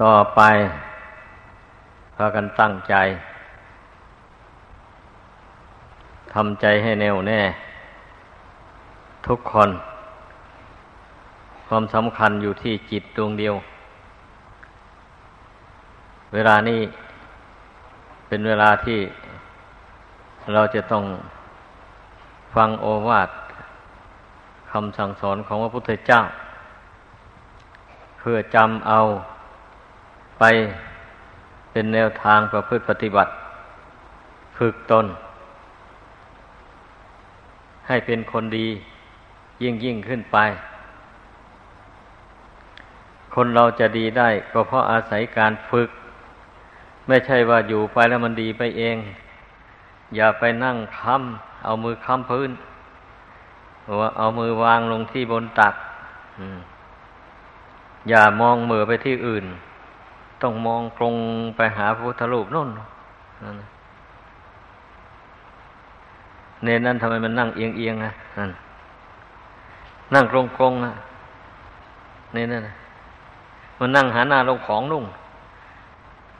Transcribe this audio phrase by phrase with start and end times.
[0.00, 0.40] ต่อไป
[2.14, 2.94] พากันตั้งใจ
[6.32, 7.40] ทำใจให้แน่วแน่
[9.26, 9.70] ทุกคน
[11.66, 13.54] ความสำคัญอยู่ที่จิตดวงเดียว
[16.32, 16.80] เวลานี้
[18.26, 18.98] เป็นเวลาที่
[20.52, 21.04] เราจะต้อง
[22.54, 23.30] ฟังโอวาท
[24.70, 26.20] คำสั่งสอนของพระพุทธเจ้า
[28.18, 29.00] เพื่อจำเอา
[30.44, 30.50] ไป
[31.72, 33.32] เป็นแนวทางประพฤติปฏิบัติ
[34.58, 35.06] ฝึกตน
[37.86, 38.68] ให้เป็นคนดี
[39.62, 40.38] ยิ่งยิ่งขึ้นไป
[43.34, 45.90] คนเราจะดีได้ก็เพราะอาศัยการฝึก
[47.08, 48.96] ไม่ใช่ว่าอยู่ไปแล้วมันดีไปเอง
[50.16, 52.50] อย่าไปนั่งค้ำเอามือค้ำพื้น
[54.00, 55.74] ว่าเอามือวางลงที่บนตัก
[58.08, 59.46] อย่ามองมือไปที่อื่น
[60.42, 61.14] ต้องมองตรง
[61.56, 62.68] ไปหาพระพุทธรูปนู่น
[66.64, 68.50] เนนั่นทำไมมันนั่งเอียงเอียงอะนั่น
[70.14, 70.92] นั่งตรงตรงอะ
[72.32, 72.62] เนนั่น
[73.78, 75.04] มันนั่งหาหน้าลงของนุ่ง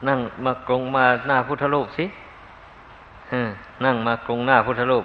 [0.08, 2.04] นั่งมากรงมาหน้าพุทธรูปสิ
[3.84, 5.04] นั่งมากรงหน้าพุทธรูป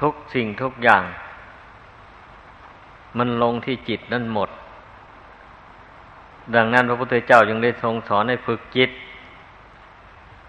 [0.00, 1.02] ทุกสิ่งทุกอย่าง
[3.16, 4.50] มันลงที่จิตนั่นหมด
[6.54, 8.90] ดังนั้นพระพุทธเจ้าจึงได้ทรงสอนให้ฝึกจิต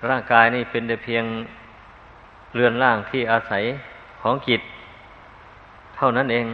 [0.09, 1.23] ร่างกายนี่เป็นแต่เพียง
[2.55, 3.63] เรือนร่างที่อาศัย
[4.21, 4.61] ของจิต
[5.95, 6.45] เท่านั้นเอง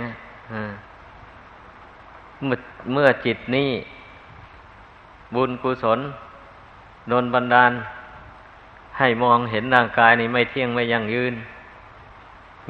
[2.45, 2.58] เมื่อ
[2.94, 3.69] เมื่อจิตนี้
[5.36, 6.00] บุญกุศล
[7.09, 7.72] โดนบันดาล
[9.00, 11.34] ให้มองเห็นร่างกายนี้ไม่เที่ยงไม่ยั่งยืน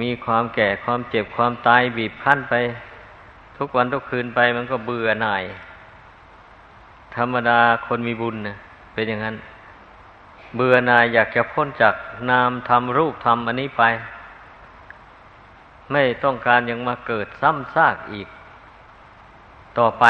[0.02, 2.54] มีความแก่ความเจ็บความตายบีบคั้นไป
[3.58, 5.44] ทุกวันทุกคืนไปมันก็เบื่อหน่าย
[7.16, 8.56] ธรรมดาคนมีบุญนะ
[8.94, 9.36] เป็นอย่างนั้น
[10.56, 11.96] เบื่อหน่ายอยากจะพ้นจาก
[12.30, 13.84] นามทำรูปทำอันนี้ไป
[15.92, 18.28] ไม่ต้องการยังมาเกิดซ้ำซากอีก
[19.78, 20.06] ต่อไป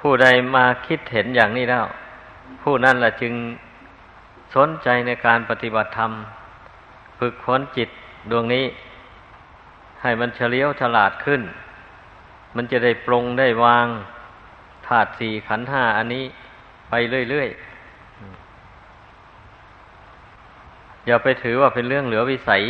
[0.00, 1.86] ผู้ใดมาคิดเห็นอย่างนี้แล้ว
[2.62, 3.34] ผู้นั้นละจึง
[4.54, 6.12] สนใจในการปฏิบัติธรรม
[7.18, 7.88] ฝึกฝนจิต
[8.30, 8.64] ดวงนี้
[10.02, 11.42] ให้มันเฉลียวฉลาดขึ้น
[12.56, 13.86] มันจะได้ปรงได้วาง
[14.86, 16.24] ธาตุสี่ขันห้าอันนี้
[16.90, 16.94] ไป
[17.30, 17.58] เรื่อยๆ
[21.06, 22.62] อย่าไปถือว่าเป็นเรื่องเหลือวิสัย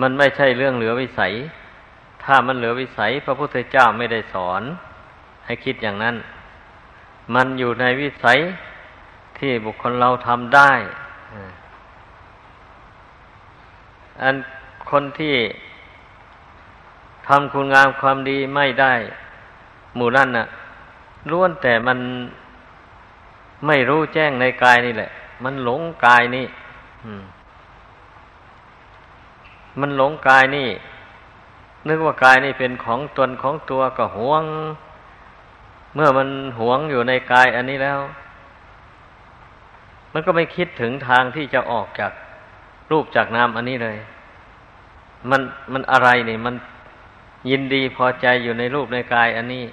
[0.00, 1.32] มันไม่ใช่เรื่องเหลือวิสัย
[2.24, 4.62] ถ้ามันเหลือวิสัย พระพุทธเจ้าไม่ได้สอน
[5.44, 6.16] ให้คิดอย่างนั้น
[7.34, 8.38] มันอยู่ในวิสัย
[9.38, 10.72] ที่บุคคลเราทำได้
[14.22, 14.34] อัน
[14.90, 15.34] คนที่
[17.28, 18.94] ทำคุณงามความดีไม่ได้
[19.96, 20.46] หมู่นั่นน่ะ
[21.30, 21.98] ล้วนแต่มัน
[23.66, 25.10] ไม่รู้แจ้งในกายนี่แหละ
[25.44, 26.46] มันหลงกายนี่
[29.80, 30.68] มันหลงกายนี่
[31.88, 34.44] นึกว่ากายนี่เป็นของตนของตัวก็หวง
[35.94, 36.28] เมื่อมัน
[36.58, 38.00] หวงอยู่ในกายอันนี้แล้ว
[40.12, 42.12] มันก็ไม่คิดถึงทางที่จะออกจาก
[42.90, 43.98] รูปจากนามอันนี้เลย
[45.30, 45.42] มัน
[45.72, 46.54] มันอะไรนี่ มัน
[47.50, 49.64] ยินดีพอใจอยู่ในรูปในกาย อันนี้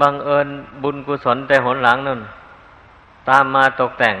[0.00, 0.48] บังเอิญ
[0.82, 2.20] บุญกุศลแต่หนหลังนั่น
[3.28, 4.16] ตามมาตกแต่ง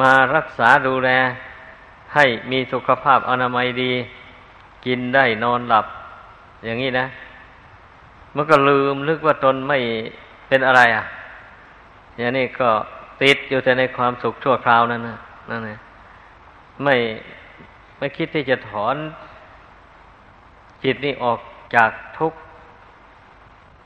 [0.00, 1.10] มารักษาดูแล
[2.14, 3.92] ให้มีสุขภาพอนามัยดี
[4.86, 5.86] กินได้นอนหลับ
[6.64, 7.06] อย่างนี้นะ
[8.34, 9.78] มันก็ลืมนึกว่าตนไม่
[10.48, 11.04] เป็นอะไรอะ
[12.18, 12.68] อย่างนี้ก็
[13.22, 15.16] ติดอยู่แต่ในความสุขชั่วคราวนั่นนะ
[15.50, 15.78] นั่นเอง
[16.82, 16.94] ไม่
[17.98, 18.96] ไม่คิดที่จะถอน
[20.84, 21.38] จิตนี้ออก
[21.74, 22.32] จากทุก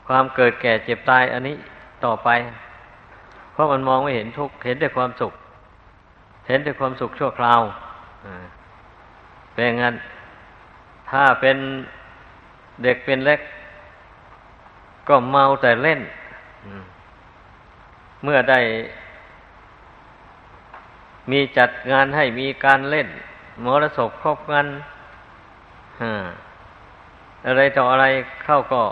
[0.07, 1.55] ความเกิดแก่เจ็บตายอันนี้
[2.05, 2.29] ต่อไป
[3.51, 5.33] เพราะมันมองไม่เห็นทุกเห็นแต่ความสุข
[6.47, 7.61] เห็นแต่ความสุขชั่วคราว
[9.53, 9.95] เป็นงั้น
[11.09, 11.57] ถ้าเป็น
[12.83, 13.39] เด็กเป็นเล็ก
[15.07, 16.01] ก็เมาแต่เล่น
[18.23, 18.59] เมื่อได้
[21.31, 23.07] มีจัดงานให้มีการเล่น
[23.63, 24.67] มรสพครบกัน
[27.45, 28.05] อะไรต่ออะไร
[28.43, 28.83] เข้าก็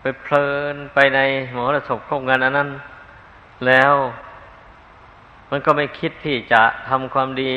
[0.00, 1.20] ไปเพลินไปใน
[1.56, 2.70] มรสพครบกันอันนั้น
[3.66, 3.94] แล้ว
[5.50, 7.52] มันก็ไม่คิดที่จะทำความดี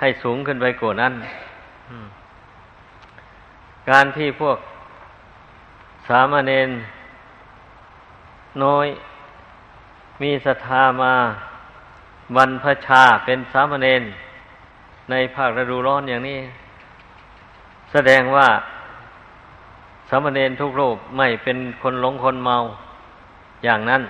[0.00, 1.14] ให้สูงขึ้นไปกว่านั้น
[3.90, 4.58] การที่พวก
[6.08, 6.70] สามเณร
[8.64, 8.86] น้อย
[10.22, 11.14] มีศรัทธามา
[12.36, 14.02] บรรพชาเป็นสามเณร
[15.10, 16.38] ในภาคฤดูร้อนอย่างนี้
[17.92, 18.48] แสดงว่า
[20.08, 22.56] สามเณรทุกรูปไม่เป็นคนหลงคนเมา
[23.64, 24.02] อย่างนั้น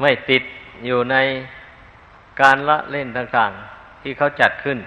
[0.00, 0.42] ไม่ติด
[0.86, 1.16] อยู่ใน
[2.40, 4.78] การละเล่นต่างๆ ที่เขาจัดขึ้น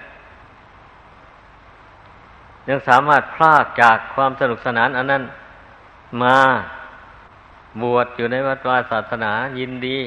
[2.68, 5.24] ยังสามารถพลากจากความสนุกสนานอันนั้น
[6.22, 6.38] มา
[7.82, 9.98] บวชอยู่ในวัดวาศาสนายินดี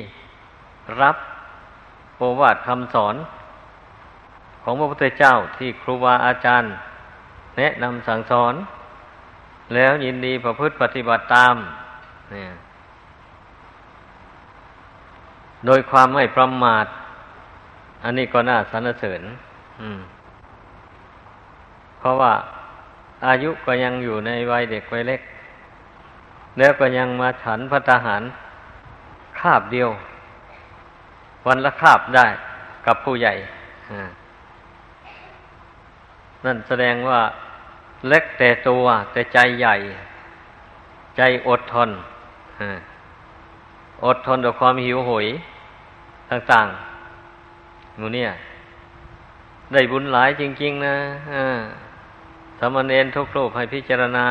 [1.00, 1.17] รับ
[2.16, 3.16] โอวาทคำสอน
[4.62, 6.70] ของพระพุทธเจ้าที่ครูบาอาจารย์
[7.56, 8.54] แนะนำสั่งสอน
[9.74, 11.54] แล้วยินดีประพฤติปฏิบัติตาม
[12.32, 12.50] เนี่ย
[15.66, 16.86] โดยความไม่ประมาท
[18.04, 19.22] อันนี้ก็น่าสรรเสริญ
[21.98, 22.32] เพราะว่า
[23.26, 25.20] อายุก็ยังอยู่ในวัยเด็กวัยเล็ก
[26.58, 28.22] แล้วก็ยังมาฉันพัตหาร
[29.38, 29.90] คาบเดียว
[31.46, 32.26] วันละคาบได้
[32.87, 33.34] กับผู้ใหญ่
[36.44, 37.20] นั่นแสดงว่า
[38.08, 39.75] เล็กแต่ตัว แต่ใจใหญ่
[41.16, 41.90] ใจอดทน
[44.04, 45.26] อดทนต่อความหิวโหย
[46.31, 48.31] ต่างๆหนูเนี่ย
[49.72, 50.96] ได้บุญหลายจริง ๆ นะ
[52.58, 54.26] สมณเณรทุกรูปให้พิจารณา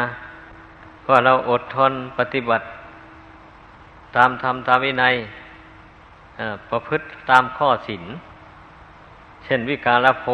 [1.10, 2.66] ว่าเราอดทนปฏิบัติ
[4.16, 5.16] ตามธรรมตามวินัย
[6.70, 8.04] ประพฤติตามข้อศีล
[9.44, 10.26] เช่นวิการละโพ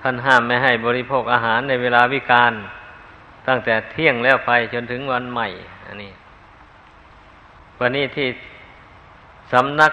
[0.00, 2.52] ท่านห้ามไม่ให้บริโภคอาหารในเวลาวิการ
[3.48, 5.46] ตั้งแต่เที่ยงแล้วไปจนถึงวันใหม่
[5.86, 6.12] อันนี้
[7.80, 8.28] วันนี้ที่
[9.52, 9.92] สำนัก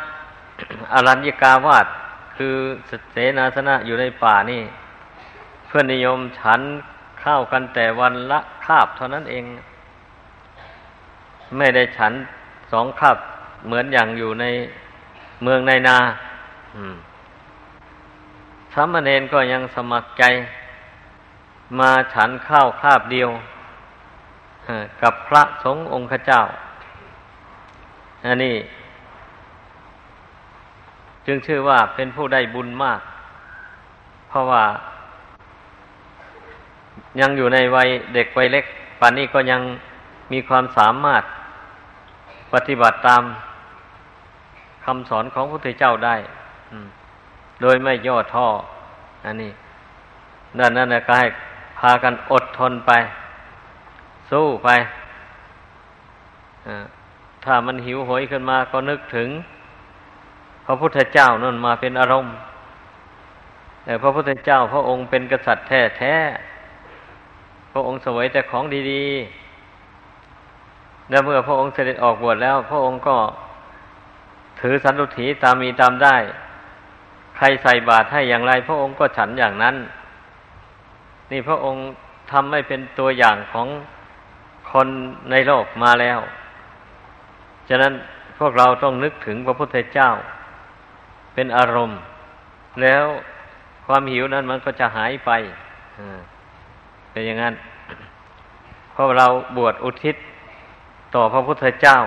[0.93, 1.87] อรัญญกาวาด
[2.35, 2.55] คือ
[3.11, 4.61] เสนาสนะอยู่ในป่านี่
[5.67, 6.61] เพื่อนนิยมฉัน
[7.23, 9.43] ข้าวกันแต่วันละคาบเท่านั้นเอง
[11.57, 12.13] ไม่ได้ฉัน
[12.71, 13.17] สองคาบ
[13.65, 14.45] เหมือนอย่างอยู่ใน
[15.43, 15.97] เมืองในนา
[18.73, 20.23] สามเณรก็ยังสมัครใจ
[21.79, 23.29] มาฉันข้าวคาบเดียว
[25.01, 26.41] กับพระสงฆ์องค์เจ้า
[28.25, 28.55] อันนี้
[31.25, 33.01] จึงชื่อว่าเป็นผู้ได้บุญมาก
[34.29, 34.63] เพราะว่า
[37.19, 38.65] ยังอยู่ในวัยเด็กวัยเล็ก
[38.99, 39.61] ป่านนี้ก็ยัง
[40.31, 41.23] มีความสามารถ
[42.53, 43.23] ปฏิบัติตาม
[44.85, 46.15] คำสอนของพระพุทธเจ้าได้
[47.61, 48.47] โดยไม่ย่อท้อ
[49.25, 49.51] อันนี้
[50.57, 51.27] นั่นนั่นนะก็ให้
[51.79, 52.91] พากันอดทนไป
[54.31, 54.69] สู้ไป
[57.45, 59.29] ถ้ามันหิวโหยขึ้นมาก็นึกถึง
[60.65, 62.33] พระพุทธเจ้านั่นมาเป็นอารมณ์
[63.83, 66.15] แต่พระพุทธเจ้าพระองค์เป็นกษัตริย์แท้แท้
[67.71, 73.17] พระองค์สวยแต่ของดีๆ และเมื่อพระองค์เสด็จออกบวชแล้ว พระองค์ก็
[74.61, 76.15] ถือสันตุถีตามมีตามได้
[77.37, 79.75] ใครใส่บาตรให้อย่างไร พระองค์ก็ฉันอย่างนั้น
[81.31, 81.81] นี่พระองค์
[82.31, 83.67] ทำให้เป็นตัวอย่างของ
[84.71, 84.87] คน
[85.31, 86.19] ในโลกมาแล้ว
[87.69, 87.93] ฉะนั้น
[88.39, 90.09] พวกเราต้องนึกถึงพระพุทธเจ้า
[91.33, 91.99] เป็นอารมณ์
[92.81, 93.05] แล้ว
[93.85, 95.31] ความหิวนั้นมันก็จะหายไป
[97.11, 97.53] เป็นอย่างนั้น
[98.91, 99.27] เพราะเรา
[99.57, 100.15] บวชอุทิศ
[101.15, 101.97] ต่อพระพุทธเจ้า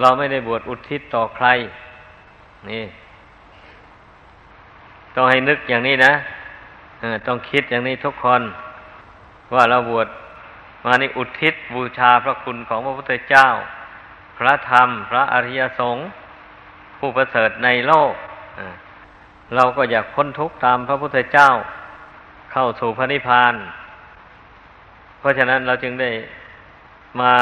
[0.00, 1.46] เราไม่ได้บวชอุทิศต่อใคร
[2.70, 2.84] นี่
[5.14, 6.12] ต้องให้นึกอย่างนี้นะ
[7.26, 8.42] ต้องคิดอย่างนี้ทุกคน
[9.54, 10.08] ว่าเราบวช
[10.84, 13.46] มานี่อุทิศบูชาพระคุณของพระพุทธเจ้า
[14.38, 16.04] พระธรรม พระอริยสงฆ์
[16.98, 18.12] ผู้ประเสริฐในโลก
[19.54, 21.48] เราก็อยากพ้นทุกข์ตามพระพุทธเจ้า
[22.52, 23.54] เข้าสู่พระนิพพาน
[25.18, 26.10] เพราะฉะนั้นเราจึงได้
[27.20, 27.34] มา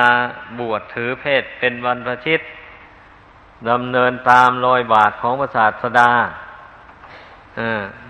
[0.59, 2.41] บวชถือเพศเป็นวันประชิต
[3.71, 6.11] ดำเนินตามรอยบาทของพระศาสดา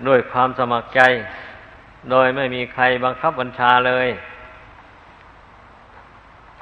[0.07, 1.01] ด้วยความสมัครใจ
[2.11, 4.07] โดยไม่มีใครบังคับบัญชาเลย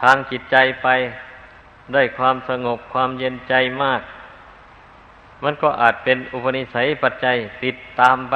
[0.02, 0.88] ทางจิตใจไป
[1.94, 4.02] ได้ความสงบความเย็นใจมาก
[5.44, 8.36] มันก็อาจเป็นอุปนิสัยปัจจัยติดตามไป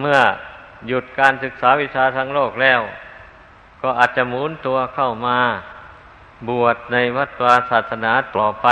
[0.00, 0.18] เมื่อ
[0.88, 2.80] หยุดการศึกษาวิชาทางโลกแล้ว
[3.82, 5.38] ก็อาจจะหมุนตัวเข้ามา
[6.48, 8.66] บวชในวัดวาศาสนาต่อไป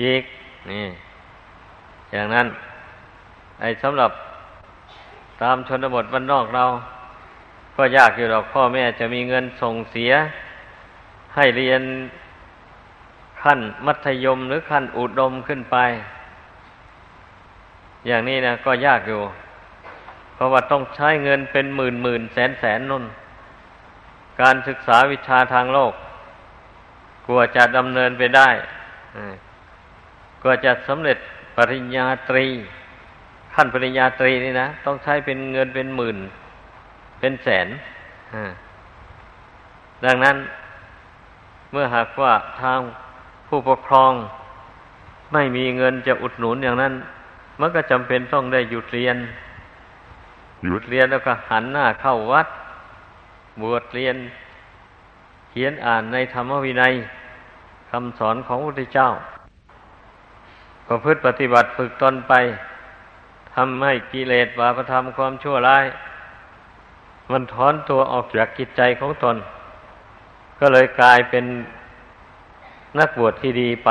[0.00, 0.22] อีก
[0.70, 0.86] นี่
[2.12, 2.46] อย่างนั้น
[3.60, 4.10] ไอ้สำหรับ
[5.42, 6.64] ตามชนบทบ้านนอกเรา
[7.76, 10.12] ก็ยากอยู่หรอกพ่อแม่จะมีเงินส่งเสีย
[11.34, 11.82] ให้เรียน
[13.42, 15.76] ขั้นมัธยมหรือขั้นอุดมขึ้นไป
[18.06, 19.22] อย่างนี้นะก็ยากอยู่
[20.34, 23.04] เพราะว่าต้องใช้เงินเป็นหมื่นหมื่นแสนแสนนุ่น
[24.40, 25.92] การศึกษาวิชาทางโลก
[27.26, 28.48] กลัวจะดำเนินไปได้
[30.44, 31.18] ก็จะสำเร็จ
[31.56, 32.46] ปริญญาตรี
[33.54, 36.18] ขั้นปริญญาตรีนี่นะต้องใช้เป็นเงินเป็นหมื่น
[37.20, 37.68] เป็นแสน
[40.04, 40.36] ดังนั้น
[41.72, 42.80] เมื่อหากว่าทาง
[43.48, 44.12] ผู้ปกครอง
[45.32, 46.92] ไม่มีเงินจะอุดหนุนอย่างนั้น
[47.60, 49.16] มันก็จำเป็นต้องได้หยุดเรียน
[50.64, 52.46] หยุดเรียนแล้วก็หันหน้าเข้าวัด
[53.62, 54.16] บวชเรียน
[55.50, 56.94] เขียนอ่านในธรรมวินัย
[57.90, 59.08] คำสอนของพระพุทธเจ้า
[60.86, 62.34] ประพฤติปฏิบัติฝึกตนไป
[63.54, 65.86] ทำให้กิเลสบาปธรรมความชั่วร้าย
[67.30, 69.36] มันถอนตัวออกจากกิจใจของตน
[70.60, 71.44] ก็เลยกลายเป็น
[72.98, 73.90] นักบวชที่ดีไป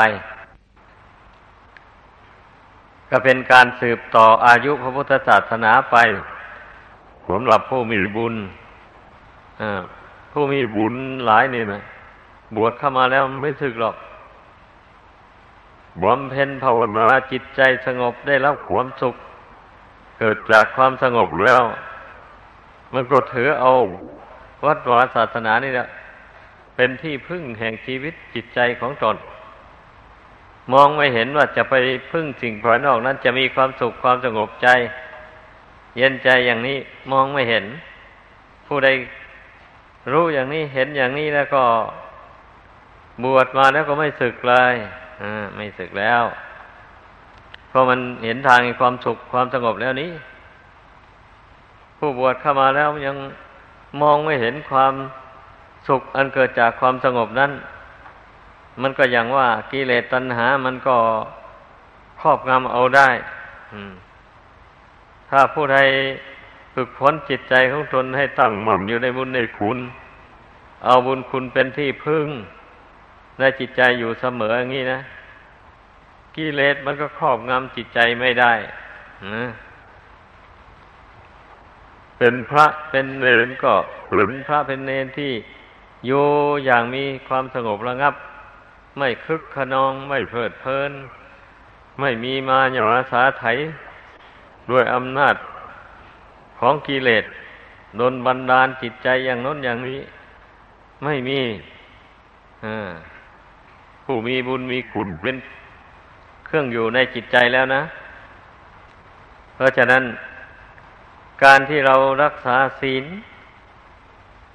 [3.09, 5.97] ก็เป็นการสืบต่ออายุพระพุทธศาสนาไป
[7.27, 8.35] สำหรับผู้มีบุญ
[10.31, 10.95] ผู้มีบุญ
[11.25, 11.83] หลายนี่นะ
[12.55, 13.95] บวชเข้ามาแล้วไม่สึกหรอก
[16.03, 19.15] บำเพ็ญภาวนาจิตใจสงบได้รับความสุข
[20.17, 21.63] เกิดจากความสงบแล้ว
[22.93, 23.73] มันก็ถือเอา
[24.65, 25.87] วัดวาศาสนานี่แหละ
[26.75, 29.15] เป็นที่พึ่งแห่งชีวิตจิตใจของตน
[30.73, 31.73] มองไม่เห็นว่าจะไป
[32.11, 34.67] พึ่งสิ่งภายนอกนั้นจะมีความสุขความสงบใจ
[35.97, 36.77] เย็นใจอย่างนี้
[37.11, 37.65] มองไม่เห็น
[38.67, 38.89] ผู้ใด
[40.11, 41.63] รู้อย่างนี้เห็นอย่างนี้แล้วก็
[43.23, 44.75] บวชมาแล้วก็ไม่สึกเลย
[45.21, 45.23] อ
[45.55, 46.23] ไม่สึกแล้ว
[47.69, 50.11] เพราะมันเห็นทางความสุขความสงบแล้วนี้
[51.97, 53.17] ผู้บวชเข้ามาแล้วยัง
[54.01, 54.93] มองไม่เห็นความ
[55.87, 57.51] สุขอันเกิดจากความสงบนั้น
[58.81, 60.97] มันก็อย่างว่ากิเลสตัณหา มันก็
[62.21, 63.09] ครอบงำเอาได้
[65.29, 65.77] ถ้าผู้ใด
[66.79, 69.77] ฝึกฝนจิตใจของตนให้ตั้งมั่นอยู่ในบุญในคุณ
[70.85, 72.27] เอาบุญคุณเป็นที่พึ่ง
[73.39, 74.99] ในจิตใจอยู่เสมออย่างนี้นะ
[76.35, 78.53] กิเลสมันก็ครอบงำจิตใจไม่ได้
[79.35, 79.45] นะ
[82.17, 83.73] เป็นพระเป็นเนรก็
[84.15, 85.31] เป็นพระเป็นเนรที่
[86.05, 86.25] อยู่
[86.65, 88.13] อย่างมีความสงบระงับ
[88.97, 90.91] ไม่คึกขนองไม่เพลิดเพลิน
[91.99, 93.43] ไม่มีมาหยาสาไถ
[94.69, 95.35] ด้วยอำนาจ
[96.59, 97.25] ของกิเลส
[97.97, 99.99] โดนบันดาลจิตใจอย่างน้นอย่างนี้
[101.03, 101.39] ไม่มี
[102.65, 102.67] อ
[104.05, 105.37] ผู้มีบุญมีคุณเป็น
[106.45, 107.81] เครื่องอยู่ในจิตใจแล้วนะ
[109.55, 110.03] เพราะฉะนั้น
[111.43, 113.05] การที่เรารักษาศีล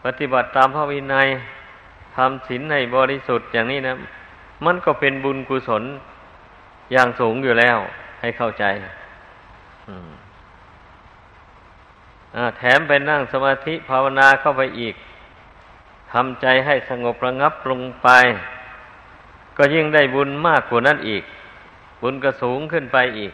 [0.05, 1.29] ปฏิบัติตามพระวินัย
[2.17, 3.95] ทำศีลในบริสุทธิ์อย่างนี้นะ
[4.65, 5.83] มันก็เป็นบุญกุศล
[6.93, 7.79] อย่างสูงอยู่แล้ว
[8.21, 8.65] ให้เข้าใจ
[12.59, 14.95] แถมไปนั่งสมาธิภาวนาเข้าไปอีก
[16.13, 18.09] ทำใจให้สงบระงับลงไป
[19.57, 21.23] ก็ยิ่งได้บุญมากกว่านั้นอีก
[22.03, 23.33] บุญก็สูงขึ้นไปอีก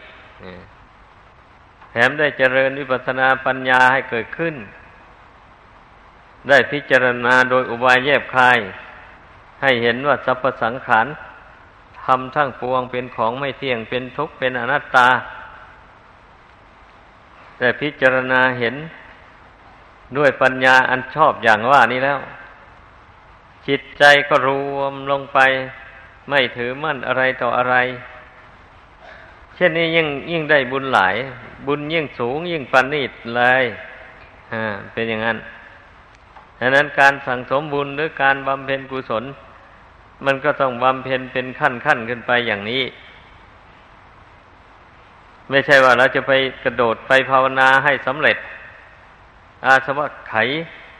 [1.91, 4.55] แถมได้เจริญวิปัสนาปัญญาให้เกิดขึ้น
[6.49, 8.57] ได้พิจารณาโดยอุบายแยบคาย
[9.61, 11.07] ให้เห็นว่าสรรพสังขาร
[12.03, 15.07] ทำทั้งปวงเป็นของไม่เที่ยงเป็นทุกข์เป็นอนัตตา
[17.59, 18.75] แต่พิจารณาเห็น
[20.17, 22.19] ด้วยปัญญาอันชอบอย่างว่านี้แล้ว
[23.67, 25.39] จิตใจก็รวมลงไป
[26.29, 27.75] ไม่ถือมั่นอะไรต่ออะไร
[29.55, 31.15] เช่นนี้ยิ่งยิ่งได้บุญหลาย
[31.67, 33.63] บุญยิ่งสูงยิ่งปันนิดเลย
[34.53, 35.37] อ่าเป็นอย่างนั้น
[36.59, 39.23] ดังนั้นการสั่งสมบุญหรือการบำเพ็ญกุศล
[40.25, 42.83] มันก็ต้องบำเพ็ญเป็นขั้นขั้นขึ้นไปอย่างนี้
[45.49, 46.31] ไม่ใช่ว่าเราจะไป
[46.63, 48.37] กระโดดไปภาวนาให้สำเร็จ
[49.65, 50.35] อาสวะไข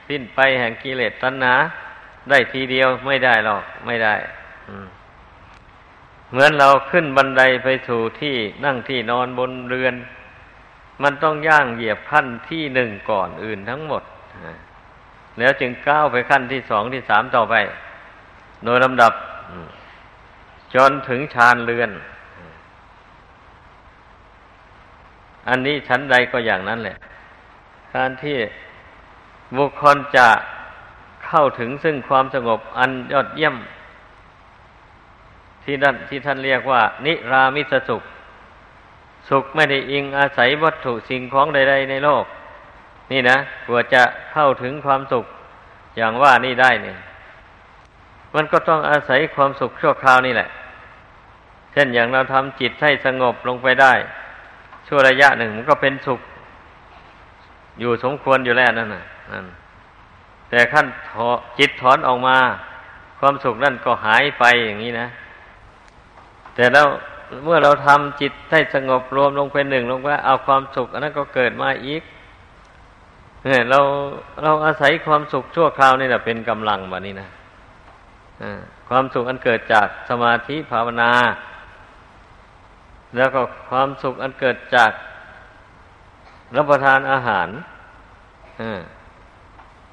[0.08, 1.54] สิ้นไปแห่งกิเลสตัณหา
[2.30, 4.14] ได้ทีเดียวไม่ได้หรอกไม่ได้
[6.30, 9.94] เหมือนเราขึ้นบันไดไปสู่ที่นั่งที่นอนบนเรือน
[11.02, 14.02] มันต้องย่างเหยียบขั้นที่หนึ่งก่อนอื่นทั้งหมด
[15.38, 17.54] แล้วจึงก้าวไปขั้นที่สองที่สามต่อไป
[18.64, 19.12] โดยลำดับ
[20.74, 21.90] จนถึงชานเรือน
[25.50, 26.96] อันนี้ชั้นใดก็อย่างนั้นแหละ
[27.94, 28.38] การที่
[29.56, 30.28] บุคคลจะ
[31.26, 33.56] เข้าถึงซึ่งความสงบอันยอดเยี่ยม
[35.64, 38.02] ที่นั่นที่ท่านเรียกว่า นิรามิสสุข
[39.28, 42.24] สุขไม่ได้อิงอาศัยวัตถุสิ่งของใด ๆ ในโลก
[43.12, 44.02] นี่นะกว่าจะ
[44.32, 45.24] เข้าถึงความสุข
[45.96, 46.98] อย่างว่านี่ได้เนี่ย
[48.34, 50.48] มันก็ต้องอาศัยความสุขชั่วคราวนี่แหละ
[51.72, 53.92] เช่นอย่างเราทำจิตให้สงบลงไปได้
[54.92, 56.20] ชั่วระยะหนึ่งมันก็เป็นสุข
[57.80, 59.46] อยู่สมควรอยู่แล้วนั่นน่ะนั่น
[60.50, 60.86] แต่ขั้น
[61.58, 62.36] จิตถอนออกมา
[63.20, 65.06] ความสุขนั่นก็หายไปอย่างนี้นะ
[66.54, 66.86] แต่แล้ว
[67.44, 72.02] เมื่อเราทำจิตให้สงบรวมลงเป็นหนึ่งลงไปเอาความสุข อันนั้นก็เกิดมาอีก
[73.44, 73.80] เนี่ยเรา
[74.42, 77.28] เราอาศัยความสุขชั่วคราวนี่แหละเป็นกำลังแบบนี้นะ
[78.88, 81.10] ความสุขอันเกิดจากสมาธิภาวนา
[83.16, 84.92] แล้วก็ความสุขอันเกิดจาก
[86.56, 87.48] รับประทานอาหาร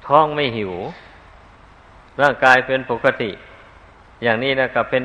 [0.06, 0.74] ท้องไม่หิว
[2.20, 3.30] ร่างกายเป็นปกติ
[4.22, 5.04] อย่างนี้นะก็เป็น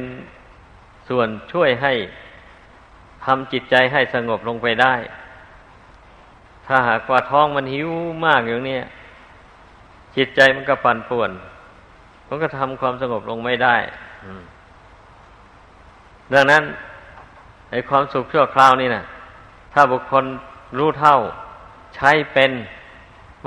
[1.10, 1.94] ส่วนช่วยให้
[3.26, 4.96] ทำจิตใจให้สงบลงไปได้
[6.68, 7.90] ถ้าหากว่าท้องมันหิว
[8.26, 8.78] มากอย่างนี้
[10.18, 11.32] จิตใจมันก็ปั่นป่วน
[12.28, 13.76] มันก็ทำความสงบลงไม่ได้
[16.34, 16.64] ดังนั้น
[17.74, 19.04] ไอความสุขชั่วคราวนี่นะ
[19.74, 20.26] ถ้าบุคคล
[20.78, 21.18] รู้เท่า
[21.96, 22.52] ใช้เป็น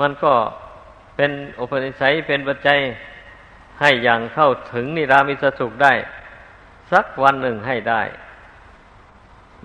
[0.01, 0.33] มันก็
[1.15, 2.79] เป็นอุปนิสัยเป็นปัจจัย
[3.79, 5.93] ให้อย่างเข้าถึงนิรามิสสุขได้
[6.91, 8.01] สักวันหนึ่งให้ได้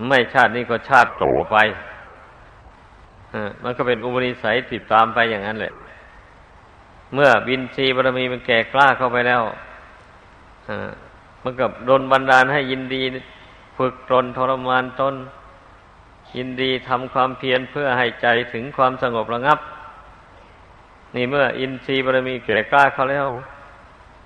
[0.07, 1.55] ไม่ชาตินี้ก็ชาติต่อไป
[3.63, 5.73] มันก็เป็นอุปนิสัยติดตามไปอย่างนั้นแหละ
[7.13, 9.41] เมื่อบินชีบารมีมันแก่กล้าเข้าไปแล้ว
[11.43, 13.01] มันกับโดนบันดาลให้ยินดี
[13.77, 15.15] ฝึกตนทรมานตน
[16.35, 19.59] ยินดีทำความเพียรเพื่อให้ใจถึงความสงบระงับ
[21.15, 23.27] นี่เมื่ออินทรีย์บารมีแก่กล้าเขาแล้ว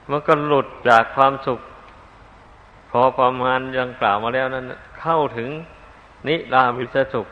[0.10, 1.60] มันก็หลุดจากความสุข
[2.89, 4.66] พอประมาณยังกล่าวมาแล้วนั้น
[5.01, 5.50] เข้าถึง
[6.27, 7.27] นิรามิสสุข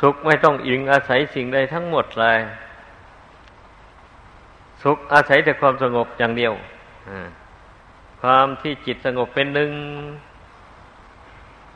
[0.00, 2.38] สุขไม่ต้องอิงอาศัยสิ่งใดทั้งหมดเลย
[4.82, 6.52] สุขอาศัยแต่ความสงบอย่างเดียว
[8.22, 9.70] ความที่จิตสงบเป็นหนึ่ง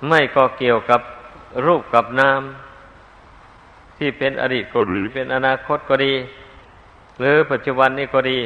[0.08, 1.00] ไม่ก็เกี่ยวกับ
[1.66, 2.42] รูปกับนาม
[3.96, 6.14] ที่เป็นอดีตก็ดีเป็นอนาคตก็ดี
[7.18, 8.38] หรือปัจจุบันนี้ก็ดี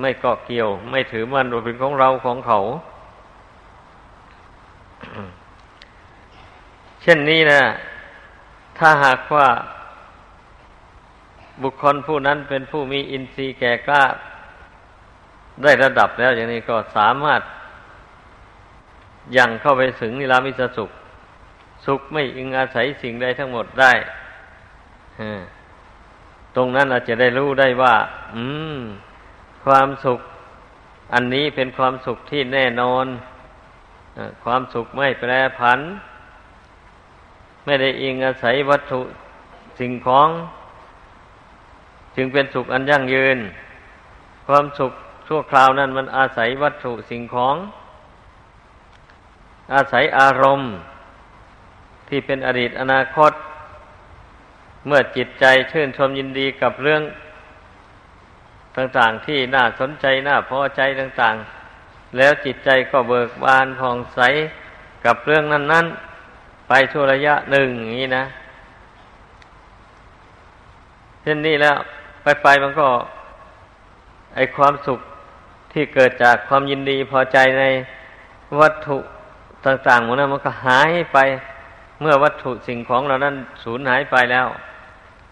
[0.00, 2.58] ไม่เกาะเกี่ยว ไม่ถือมันว่าเป็นของเราของเขา
[7.02, 7.62] เช่นนี้นะ
[8.78, 9.46] ถ้าหากว่า
[11.62, 14.04] บุคคลผู้นั้นเป็นผู้มีอินทรีย์แก่กล้า
[15.62, 17.40] ได้ระดับแล้วอย่างนี้ก็สามารถ
[19.36, 20.90] ยังเข้าไปถึงนิรามิสสุข
[21.86, 23.92] สุขไม่อิงอาศัยสิ่งใดทั้งหมดได้
[26.56, 27.94] ตรงนั้นอาจจะได้รู้ได้ว่า
[28.34, 28.44] อื
[28.76, 28.78] ม
[29.64, 30.20] ความสุข
[31.14, 33.06] อันนี้เป็นความสุขที่แน่นอน
[34.44, 35.80] ความสุขไม่แปรผัน
[37.64, 39.00] ไม่ได้อิงอาศัยวัตถุ
[39.80, 40.28] สิ่งของ
[42.16, 43.38] จึงเป็นสุขอันยั่งยืน
[44.48, 44.92] ความสุข
[45.28, 47.56] ชั่วคราวนั้นมันอาศัยวัตถุสิ่งของ
[49.74, 50.70] อาศัยอารมณ์
[52.08, 53.32] ที่เป็นอดีตอนาคต
[54.86, 57.02] เมื่อจิตใจชื่นชมยินดีกับเรื่อง
[58.76, 64.20] ต่างๆที่น่าสนใจน่าพอใจต่างๆ แล้วจิตใจก็เบิกบานผ่องใส
[65.04, 65.86] กับเรื่องนั้น
[66.28, 68.24] ๆ ไปชั่วระยะหนึ่งอย่างนี้นะ
[71.22, 71.76] เช่นนี้แล้ว
[72.22, 72.88] ไปไปมันก็
[74.34, 75.00] ไอความสุข
[75.72, 77.64] ที่เกิดจากความยินดีพอใจใน
[78.60, 78.98] วัตถุ
[79.66, 81.18] ต่างๆหมดนั้นมันก็หายไป
[82.00, 84.46] เมื่อวัตถุสิ่งของเรานั้นสูญหายไปแล้ว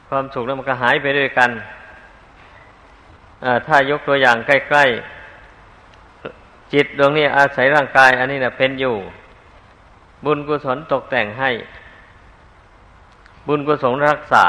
[0.09, 1.51] ความสุขนั้นมันก็หายไปด้วยกัน
[3.67, 4.85] ถ้ายกตัวอย่างใกล้
[5.79, 8.95] ๆ จิตดวงนี้อาศัยร่างกาย อันนี้นะเป็นอยู่
[10.25, 11.51] บุญกุศลตกแต่งให้
[13.49, 14.47] บุญกุศลรักษา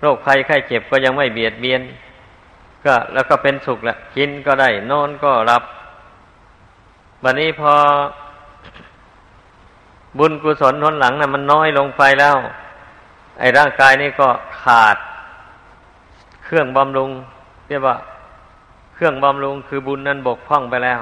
[0.00, 1.80] โรคภัยไข้เจ็บก็ยังไม่เบียดเบียน
[2.84, 5.62] ก็แล้วก็เป็นสุขแหละกินก็ได้ นอนก็รับ
[7.22, 7.74] บันนี้พอ
[10.18, 12.36] บุญกุศลทนหลังนะ่ะมันน้อยลงไปแล้ว
[13.38, 14.28] ไอ้ร่างกายนี่ก็
[14.62, 14.96] ขาด
[16.44, 17.10] เครื่องบำรุง
[17.68, 17.96] เรียกว่า
[18.94, 21.00] เครื่องบำรุงคือบุญนั้นบกพร่องไปแล้ว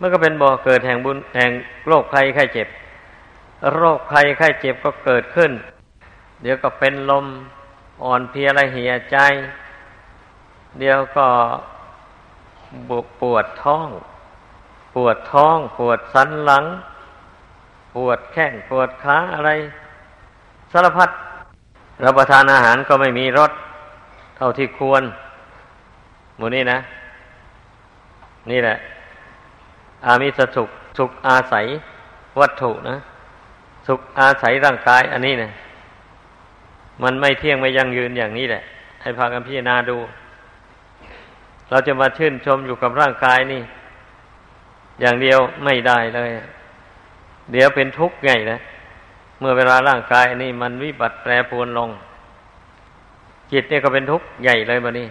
[0.00, 1.50] มันก็เป็นบ่อเกิดแห่งบุญแห่ง
[1.86, 2.68] โรคภัยไข้เจ็บ
[3.74, 5.50] โรคภัยไข้เจ็บก็เกิดขึ้น
[6.42, 7.26] เดี๋ยวก็เป็นลม
[8.04, 9.16] อ่อนเพลียอะเหี่ยใจ
[10.78, 11.26] เดี๋ยวก็
[13.20, 13.88] ปวดท้อง
[14.94, 16.64] ปวดท้อง ปวดสันหลัง
[17.96, 19.50] ปวดแข้งปวดขาอะไร
[20.72, 21.10] สารพัด
[22.04, 23.52] รับประทานอาหารก็ไม่มีรส
[24.36, 25.02] เท่าที่ควร
[26.36, 26.78] หมูนี่นะ
[28.50, 28.76] นี่แหละ
[30.06, 31.66] อามิสสุขสุขอาศัย
[32.40, 32.96] วัตถุนะ
[33.86, 35.50] สุขอาศัยร่างกาย อันนี้เนะ
[37.02, 38.62] มันไม่เที่ยงไม่ยั่งยืนอย่างนี้แหละ
[39.02, 39.98] ให้พากันพิจารณาดู
[41.70, 43.62] เราจะมาชื่นชมอยู่กับร่างกายนี่
[45.00, 46.30] อย่างเดียวไม่ได้เลย
[47.52, 48.58] เดี๋ยวเป็นทุกข์ไงนะ
[49.40, 51.90] เมื่อเวลาร่างกายนี่มันวิบัติแปรปรวนลง
[53.52, 55.08] จิตเนี่ยก็เป็นทุกข์ใหญ่เลยมานี่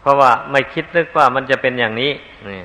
[0.00, 2.12] เพราะว่าไม่คิดนึกว่ามันจะเป็นอย่างนี้
[2.50, 2.62] นี่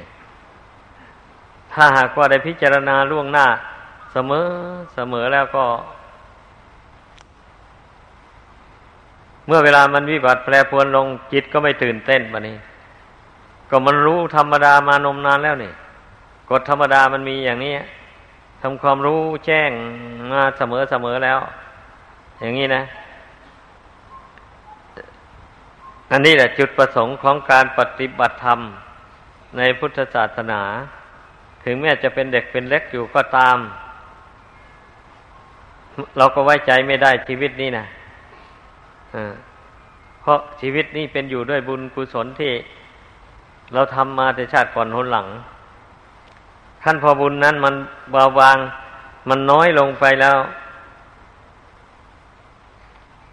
[1.73, 3.45] ถ้าหากว่าได้พิจารณาล่วงหน้า
[4.13, 4.47] เสมอ
[4.95, 5.65] เสมอแล้วก็
[9.47, 12.58] เมื่อเวลามันวิบัติแปรปรวนลง จิตก็ไม่ตื่นเต้นมานี้
[13.69, 15.71] ก็มันรู้ธรรมดามานมนานแล้วนี่
[16.49, 17.73] กฎธรรมดามันมีอย่างนี้
[18.65, 19.71] ทำความรู้แจ้ง
[20.32, 21.39] มาเสมอเสมอแล้ว
[22.39, 22.84] อย่างนี้นะ
[26.12, 28.60] อันนี้แหละจุดประสงค์ของการปฏิบัติธรรม
[29.58, 30.62] ในพุทธศาสนา
[31.63, 33.58] ถึงแม้จะเป็นเด็กเป็นเล็กอยู่ก็ตาม
[36.17, 37.86] เราก็ไว้ใจไม่ได้ชีวิตนี้นะ
[40.21, 42.54] เพราะชีวิตนี้เป็นอยู่ด้วยบุญกุศลที่
[43.73, 45.28] เราทำมาแต่ชาติก่อนหนหลัง
[46.84, 47.76] ขั้นพอบุญนั้นมัน
[48.12, 48.58] เบาบาง
[49.30, 50.38] มันน้อยลงไปแล้ว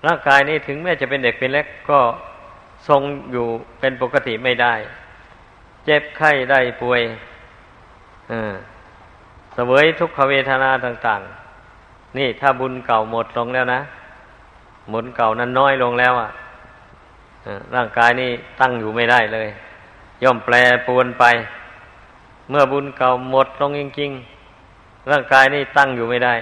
[0.06, 1.98] ร่างกายนี้ถึงแม้จะเป็นเด็กเป็นเล็กก็
[2.88, 3.00] ทรง
[3.32, 3.46] อยู่
[3.80, 4.74] เป็นปกติไม่ได้
[5.84, 7.00] เจ็บไข้ได้ป่วย
[8.28, 11.20] เสวยทุกขเวทนาต่าง
[11.68, 13.80] ๆ นี่ถ้าบุญเก่าหมดลงแล้วนะ
[14.92, 16.30] บุญเก่านั้นน้อยลงแล้วอะ
[17.74, 19.48] ร่างกายนี้ตั้งอยู่ไม่ได้เลย
[20.22, 20.54] ย่อมแปร
[20.86, 21.24] ปวนไป
[22.50, 26.34] เมื่อบุญเก่าหมดลงจริงๆร่างกายนี่ตั้งอยู่ไม่ได้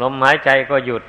[0.00, 1.02] ลมหายใจก็หยุด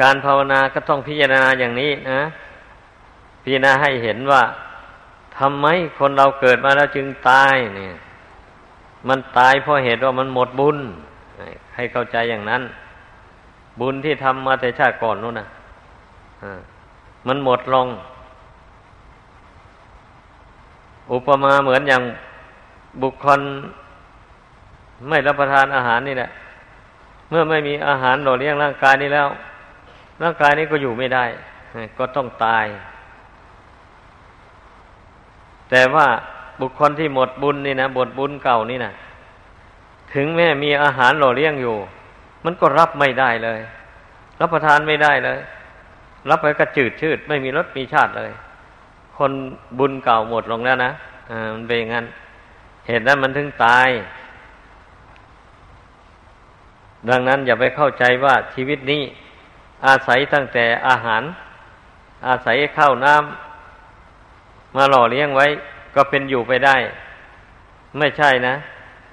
[0.00, 2.22] การภาวนาก็ต้องพิจารณาอย่างนี้นะ
[3.42, 4.42] พิจารณาให้เห็นว่า
[5.38, 5.66] ทำไม
[5.98, 7.92] คนเราเกิดมาแล้วจึงตายเนี่ย
[9.08, 10.78] มันตายเพราะเหตุว่ามันหมดบุญ
[11.74, 12.62] ให้เข้าใจอย่างนั้น
[13.80, 15.46] บุญที่ทำมาแต่ชาติก่อนนู้นนะ
[17.26, 17.86] มันหมดลง
[21.12, 22.02] อุปมาเหมือนอย่าง
[23.02, 23.40] บุคคล
[25.08, 26.30] ไม่รับประทานอาหารนี่แหละ
[27.30, 29.28] เมื่อไม่มีอาหารหล่อเลี้ยงร่างกายนี้แล้ว
[30.22, 31.24] ร่างกายนี้ก็อยู่ไม่ได้
[31.98, 32.66] ก็ต้องตาย
[35.70, 36.06] แต่ว่า
[36.60, 38.92] บุคคลที่หมดบุญนี่นะบทบุญเก่านี่นะ
[40.14, 41.76] ถึงแม้มีอาหารหล่อเลี้ยงอยู่
[42.44, 43.60] มันก็รับไม่ได้เลย
[44.40, 45.38] รับประทานไม่ได้เลย
[46.30, 48.30] รับไปก็จืดชืด ไม่มีรสมีชาติเลย
[49.22, 49.34] คน
[49.78, 50.90] บุญเก่าหมดลงแล้วนะ
[51.54, 52.06] มันเป็นอย่างนั้น
[52.86, 53.88] เหตุนั้นมันถึงตาย
[57.10, 59.02] ดังนั้นอย่าไปเข้าใจว่าชีวิตนี้
[59.86, 61.22] อาศัยตั้งแต่อาหาร
[62.28, 65.46] อาศัยข้าวน้ำมาหล่อเลี้ยงไว้
[65.94, 66.76] ก็เป็นอยู่ไปได้
[67.98, 68.54] ไม่ใช่นะ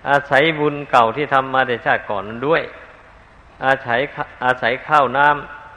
[0.10, 2.62] อาศัยบุญเก่าที่ทำมาแต่ชาติก่อนนั้นด้วย
[3.66, 4.00] อาศัย
[4.46, 5.28] อาศัยข้าวน้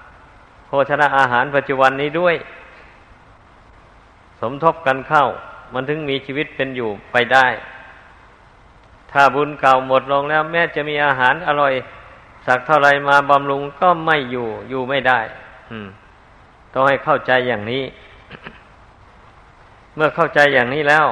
[0.08, 2.36] ำโภชนะอาหารปัจจุบันนี้ด้วย
[4.42, 5.24] สมทบกันเข้า
[5.74, 7.46] มันถึงมีชีวิตเป็นอยู่ไปได้
[9.12, 11.72] ถ้าบุญเก่าหมดลงแล้ว แม้จะมีอาหารอร่อย
[12.46, 15.20] สักเท่าไรมาบำรุงก็ไม่อยู่อยู่ไม่ได้
[16.72, 17.82] ต้องให้เข้าใจอย่างนี้
[19.94, 21.06] เมื่อเข้าใจอย่างนี้แล้ว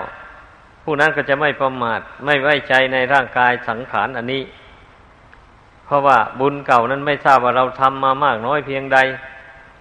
[0.82, 4.42] ผู้นั้นก็จะไม่ประมาทไม่ไว้ใจในร่างกายสังขารอันนี้
[5.84, 8.98] เพราะว่าบุญเก่านั้นไม่ทราบว่าเราทำมามากน้อยเพียงใด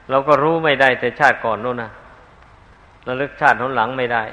[0.10, 1.92] เราก็รู้ไม่ได้แต่ชาติก่อนโน้นนะ
[3.08, 4.24] ระลึกชาติหนหลังไม่ได้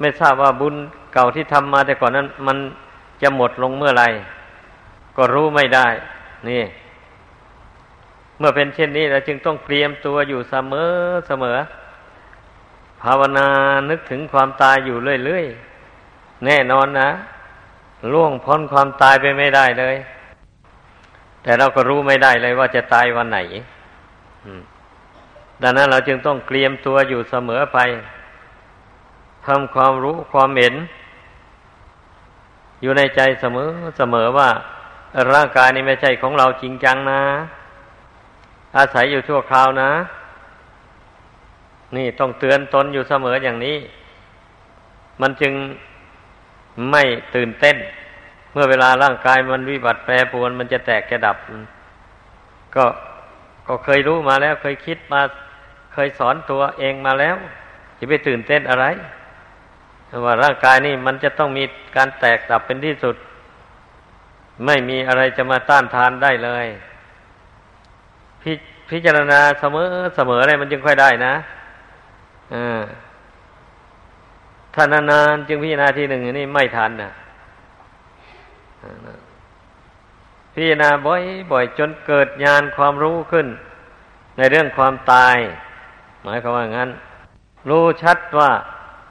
[0.00, 0.74] ไม่ทราบว่าบุญ
[1.12, 2.58] เก่าที่ทำมาแต่ก่อนนั้น มัน
[3.22, 4.04] จะหมดลงเมื่อไร
[5.16, 5.86] ก็รู้ไม่ได้
[6.48, 6.62] นี่
[8.38, 10.90] เมื่อเป็นเช่นนี้เราจึงต้องเตรียมตัวอยู่เสมอ
[11.26, 11.58] เสมอ
[13.02, 13.48] ภาวนา
[13.90, 17.10] นึกถึงความตายอยู่เรื่อยๆ แน่นอนนะ
[18.12, 19.96] ล่วงพ้นความตายไปไม่ได้เลย
[21.42, 23.38] แต่เราก็รู้ไม่ได้เลยว่าจะตายวันไหน
[24.44, 24.62] อืม
[25.62, 27.78] ดังนั้นเราจึงต้องเตรียมตัวอยู่เสมอไป
[29.46, 30.74] ทำความรู้ความเห็น
[32.82, 34.48] อยู่ในใจเสมอเสมอว่า
[35.32, 37.20] ร่างกายนี้ไม่ใช่ของเราจริงจังนะ
[38.76, 39.90] อาศัยอยู่ชั่วคราวนะ
[41.96, 43.76] นี่ต้องเตือนตนอยู่เสมออย่างนี้
[45.20, 45.52] มันจึง
[46.90, 47.02] ไม่
[47.34, 47.76] ตื่นเต้น
[48.52, 51.36] เมื่อเวลาร่างกายมันวิบัติแปรปรวน มันจะแตกจะดับ
[52.74, 52.84] ก็
[53.66, 55.20] ก็เคยรู้มาแล้วเคยคิดมา
[55.98, 57.36] เคยสอนตัวเองมาแล้ว
[57.98, 58.86] จะไปตื่นเต้นอะไร
[60.24, 61.64] ว่าร่างกายนี่มันจะต้องมี
[61.96, 63.16] การแตกดับเป็นที่สุด
[64.66, 66.66] ไม่มีอะไรจะมาต้านทานได้เลย
[68.42, 68.44] พ
[68.90, 71.34] พิจารณาเสมอเสมออะไรมันจึงค่อยได้นะ
[72.54, 72.56] อ
[74.74, 77.10] ถ้านานๆจึงพิจารณาทีหนึ่งนี่ไม่ทันนะ
[80.54, 83.46] พิจารณาบ่อยบ่อยจนเกิดญาณความรู้ขึ้น
[84.36, 85.38] ในเรื่องความตาย
[86.28, 86.90] หมายความว่างั้น
[87.68, 88.50] รู้ชัดว่า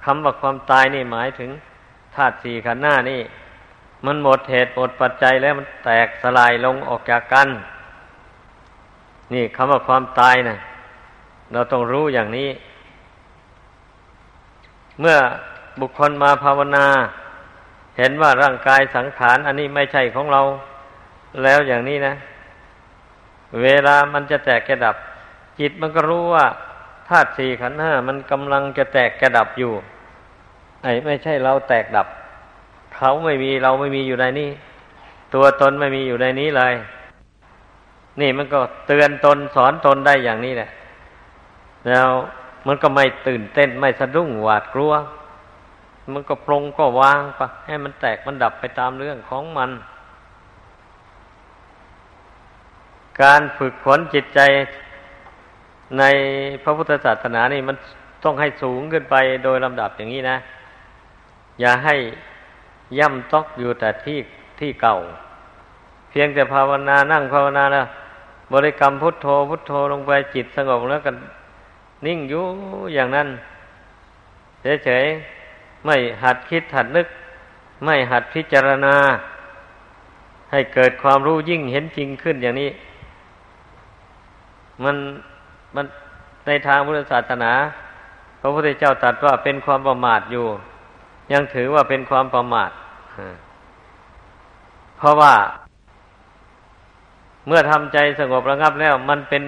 [0.06, 1.50] คำว่าความตายนี่หมายถึง
[2.16, 3.22] ธาตุสี่ขันหน้านี่
[4.06, 7.48] มันหมดเหตุหมดปัจจัยแล้วมันแตกสลายลงออกจากกัน
[9.34, 10.56] นี่คำว่าความตายนะ
[11.54, 12.50] เราต้องรู้อย่างนี้
[15.00, 15.18] เมื่อ
[15.80, 16.86] บุคคลมาภาวนา
[17.98, 20.42] เห็นว่าร่างกายสังขาร อันนี้ไม่ใช่ของเรา
[21.44, 22.14] แล้วอย่างนี้นะ
[23.62, 24.96] เวลามันจะแตกแกดับ
[25.60, 26.46] จิตมันก็รู้ว่า
[27.08, 29.72] ธาตุสี่ขันธ์ห้ามันกำลังจะแตกแกดับอยู่
[30.84, 32.08] ไอ้ไม่ใช่เราแตกดับ
[32.96, 34.50] เขาไม่มีเราไม่มีอยู่ในนี้
[35.34, 36.74] ตัวตนไม่มีอยู่ในนี้เลย
[38.22, 40.70] นี่มันก็เตือนตนสอนตนได้อย่างนี้แหละ
[41.88, 42.08] แล้ว
[42.68, 44.94] มันก็ไม่ตื่นเต้นไม่สะดุ้งหวาดกลัว
[46.14, 49.72] มันก็ปรงก็วางปะให้มันแตกมันดับไปตามเรื่องของมัน
[53.22, 54.40] การฝึกฝนจิตใจ
[56.00, 56.04] ใน
[56.64, 57.76] พระพุทธศาสนานี่มัน
[58.24, 60.38] ต้องให้สูงขึ้นไปโดยลำดับอย่างนี้นะ
[61.60, 61.96] อย่าให้
[62.98, 64.18] ย่ำตอกอยู่แต่ที่
[64.60, 64.96] ที่เก่า
[66.10, 67.86] เพียงแต่ภาวนานั่งภาวนาแล้ว
[68.54, 71.16] บริกรรมพุทโธ พุทโธลงไปจิตสงบแล้วกัน
[72.06, 72.44] นิ่งอยู่
[72.94, 73.28] อย่างนั้น
[74.84, 77.08] เฉยๆไม่หัดคิดหัดนึก
[77.86, 78.96] ไม่หัดพิจารณา
[80.52, 82.70] ให้เกิดความรู้ยิ่งเห็นจริงขึ้นอย่างนี้
[84.84, 84.96] มัน
[85.76, 85.86] มัน
[86.48, 87.52] ในทางพุทธศาสนา
[88.42, 90.46] พระพุทธเจ้าตรัสว่าเป็นความประมาทอยู่
[91.32, 92.72] ยังถือว่าเป็นความประมาท
[94.98, 95.34] เพราะว่า
[97.48, 99.44] เมื่อทำใจสงบระงับแล้ว มันเป็น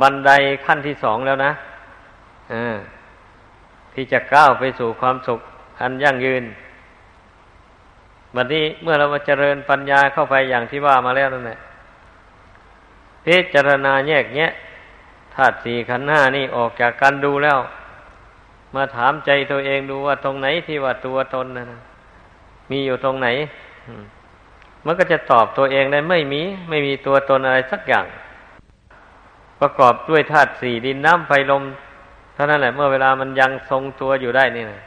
[0.00, 0.30] บันได
[0.66, 1.52] ขั้นที่สองแล้วนะ
[3.92, 5.40] ที่จะก้าวไปสู่ความสุข
[5.80, 6.44] อันยั่งยืน
[8.36, 11.58] วันนี้เมื่อเรามาเจริญปัญญาเข้าไปอย่างที่ว่ามาแล้วนั่นแหละ
[13.24, 14.52] พิจารณาแยกแยะ
[15.34, 17.58] ธาตุสี่ขันธ์ห้านี่ออกจากกันดูแล้ว
[18.74, 21.80] มาถามใจตัวเองดูว่าตรงไหนที่ว่าตัวตนนะ
[22.70, 23.28] มีอยู่ตรงไหน
[24.86, 28.06] มันก็จะตอบตัวเองได้ไม่มี ไม่มีตัวตนอะไรสักอย่าง
[29.60, 31.62] ประกอบด้วยธาตุสี่ดินน้ำไฟลม
[32.34, 34.80] เท่านั้นแหละ เมื่อเวลามันยังทรงตัวอยู่ได้นี่นะ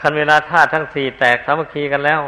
[0.00, 2.20] คันเวลาธาตุทั้งสี่แตกสามัคคีกันแล้ว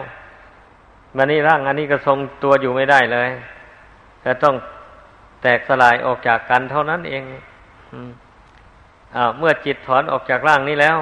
[1.17, 3.31] มันนี่ร่างอันนี้ก็ทรงตัวอยู่ไม่ได้เลย
[4.25, 4.55] จะต้อง
[5.47, 7.23] ตกสลายออกจากกันเท่านั้นเอง
[9.17, 10.99] อ้าวเมื่อจิตถอนออกจากร่างนี้แล้ว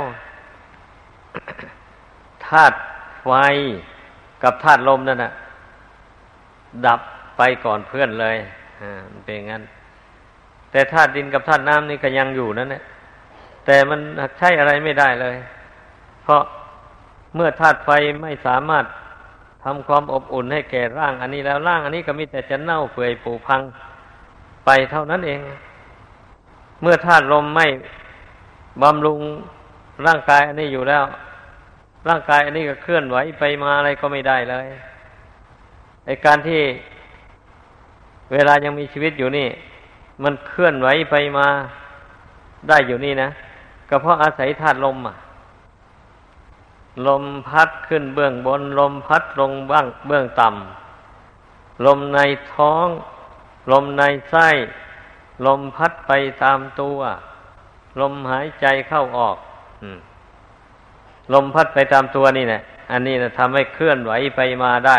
[2.46, 2.76] ธาตุ
[3.22, 3.28] ไฟ
[4.42, 5.32] กับธาตุลมนั่นนะ
[6.86, 7.00] ดับ
[7.38, 8.36] ไปก่อนเพื่อนเลย
[8.80, 9.62] อ่ามันเป็นงั้น
[10.70, 12.82] แต่ธาตุดินกับธาตุน้ำนี่ก็ยังอยู่นั่นแหละ
[13.66, 14.00] แต่มัน
[14.38, 15.36] ใช้อะไรไม่ได้เลย
[16.22, 16.42] เพราะ
[17.34, 17.90] เมื่อธาตุไฟ
[18.22, 18.84] ไม่สามารถ
[19.64, 23.60] ทำความอบอุ่นให้แก่ร่าง อันนี้แล้วร่างอันนี้ก็มีแต่จะเน่าเปื่อยผุพัง
[24.64, 25.40] ไปเท่านั้นเอง
[26.82, 27.66] เมื่อธาตุลมไม่
[28.82, 29.20] บำรุง
[30.06, 31.04] ร่างกายอันนี้อยู่แล้ว
[32.08, 34.66] ร่างกายอันนี้ก็เคลื่อนไหวไปมาอะไรก็ไม่ได้เลย
[36.06, 36.62] ไอการที่
[38.32, 39.48] เวลายังมีชีวิตอยู่นี่
[40.22, 41.46] มันเคลื่อนไหวไปมา
[42.68, 43.28] ได้อยู่นี่นะ
[43.88, 45.16] ก็เพราะอาศัยธาตุลมอะ
[47.06, 52.18] ลมพัดขึ้นเบื้องบน ลมพัดลงบ้างเบื้องต่ำลมใน
[52.52, 52.86] ท้อง
[53.72, 54.48] ลมในไส้
[55.46, 56.12] ลมพัดไป
[56.44, 56.98] ตามตัว
[58.00, 59.36] ลมหายใจเข้าออก
[61.34, 64.98] ลมพัดไปตามตัวนี่แหละอันนี้นะทำให้เคลื่อนไหวไปมาได้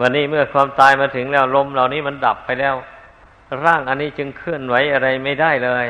[0.00, 2.74] วันนี้เมื่อความตายมาถึงแล้ว ลมเหล่านี้มันดับไปแล้ว
[3.64, 5.86] ร่างอันนี้จึงเคลื่อนไหวอะไรไม่ได้เลย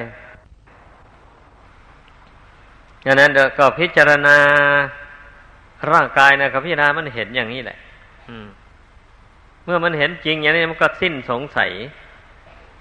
[3.07, 4.37] ดังนั้นก็พิจารณา
[5.93, 7.79] ร่างกายนะครับพิจารณามันเห็นอย่างนี้แหละ
[8.29, 8.47] อืม
[9.67, 11.71] เมื่อมันเห็นจริงอย่างนี้มันก็สิ้นสงสัย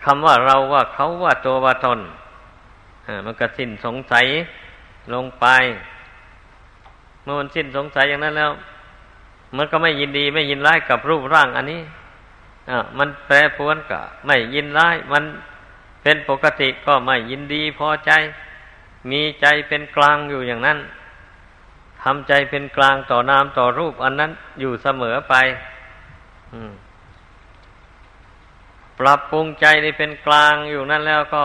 [0.04, 2.00] คำว่าเราว่าเขาว่าตัวว่าตน
[3.26, 4.26] มันก็สิ้นสงสัย
[5.14, 5.46] ลงไป
[7.24, 8.52] เมื่อมันสิ้นสงสัยอย่างนั้นแล้ว
[9.58, 11.82] มันก็ไม่ยินดีไม่ยินร้ายกับรูปร่างอันนี้
[12.98, 15.24] มันแปรปรวนก็ไม่ยินร้าย มัน
[16.04, 18.12] เป็นปกติก็ไม่ยินดีพอใจ
[19.10, 20.80] มีใจเป็นกลางอยู่อย่างนั้น
[22.04, 25.36] ทำใจเป็นกลางต่อนามต่อรูปอันนั้นอยู่เสมอไป
[29.00, 31.44] ปรับปรุงใจในเป็นกลางอยู่นั่นแล้วก็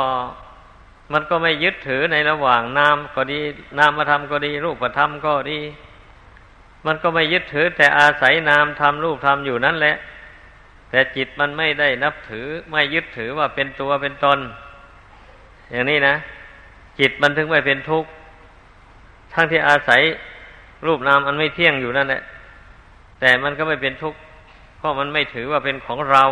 [1.13, 3.39] มันก็ไม่ยึดถือในระหว่างนามก็ดี
[3.79, 5.61] นามธรรมก็ดี รูปธรรมก็ดี
[6.87, 9.97] มันก็ไม่ยึดถือ แต่อาศัยนามธรรมรูปธรรมอยู่นั่นแหละ
[10.91, 14.39] แต่จิตมันไม่ได้นับถือ ไม่ยึดถือว่าเป็นตัวเป็นตน
[15.71, 16.15] อย่างนี้นะ
[16.99, 18.11] จิตมันถึงไม่เป็นทุกข์
[19.33, 20.03] ทั้งที่อาศัย
[20.87, 22.23] รูปนามอันไม่เที่ยงอยู่นั่นแหละ
[23.21, 24.19] แต่มันก็ไม่เป็นทุกข์
[24.81, 26.25] เพราะมันไม่ถือว่าเป็นของเรา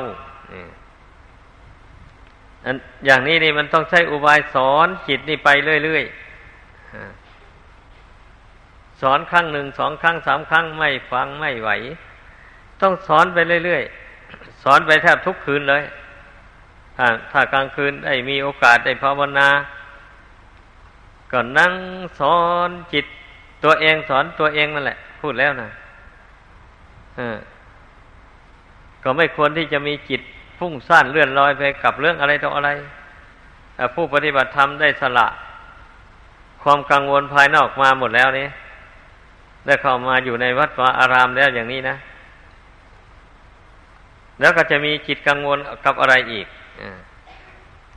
[2.65, 5.49] อันอย่างนี้นี่มันต้องใช้อุบายสอนจิตนี่ไป
[5.85, 6.13] เรื่อยๆ
[9.03, 11.71] สอนครั้งหนึ่งสองครั้งสามครั้งไม่ฟังไม่ไหว
[12.81, 15.83] ต้องสอนไปเรื่อยๆสอนไปแทบทุกคืนเลย
[16.97, 19.49] ถ้าถ้ากลางคืนได้มีโอกาสได้ภาวนา
[21.33, 21.73] ก็นั่ง
[22.21, 23.07] สอนจิต
[23.65, 25.69] ตัวเองสอนตัวเองนั่นแหละ พูดแล้วนะ
[29.11, 30.21] ก็ไม่ควรที่จะมีจิต
[30.59, 32.71] ฟุ้งซ่านเลื่อนลอยไปกับเรื่องอะไรต่ออะไร
[33.95, 35.27] ผู้ปฏิบัติธรรมได้สละ
[36.63, 38.47] ความกังวลภายนอกมาหมดแล้วนี้
[39.67, 41.97] ได้เข้ามาอยู่ในวัดวาอารามแล้วอย่างนี้นะ
[44.41, 46.47] แล้วก็จะมีจิตกังวลกับอะไรอีก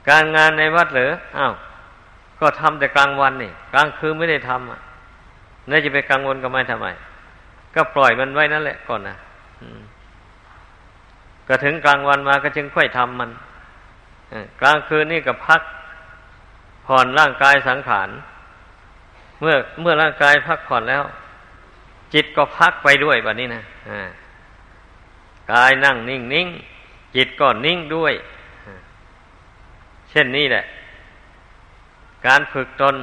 [0.10, 1.54] การงานในวัดเหรออ้าว
[2.40, 4.80] ก็ทำแต่กลางวันนี่กลางคืนไม่ได้ทำอะ
[5.70, 6.88] น่าจะไปกังวลกับมันทำไม
[7.76, 9.16] ก็ปล่อยมันไว้นั่นแหละก่อนนะ
[11.52, 13.30] ก็ถึงกลางวันมาก็จึงค่อยทำมัน
[14.62, 15.62] กลางคืนนี่ก็พัก
[16.86, 18.10] ผ่อนร่างกายสังขาร
[19.40, 21.04] เมื่อเมื่อร่างกายพักผ่อนแล้ว
[22.14, 23.64] จิตก็พักไปด้วยแบบนี้นะ
[25.54, 26.48] กายนั่งนิ่งนิ่ง
[27.16, 28.14] จิตก็นิ่งด้วย
[30.10, 30.64] เช่นนี้แหละ
[32.28, 32.96] การฝึกตน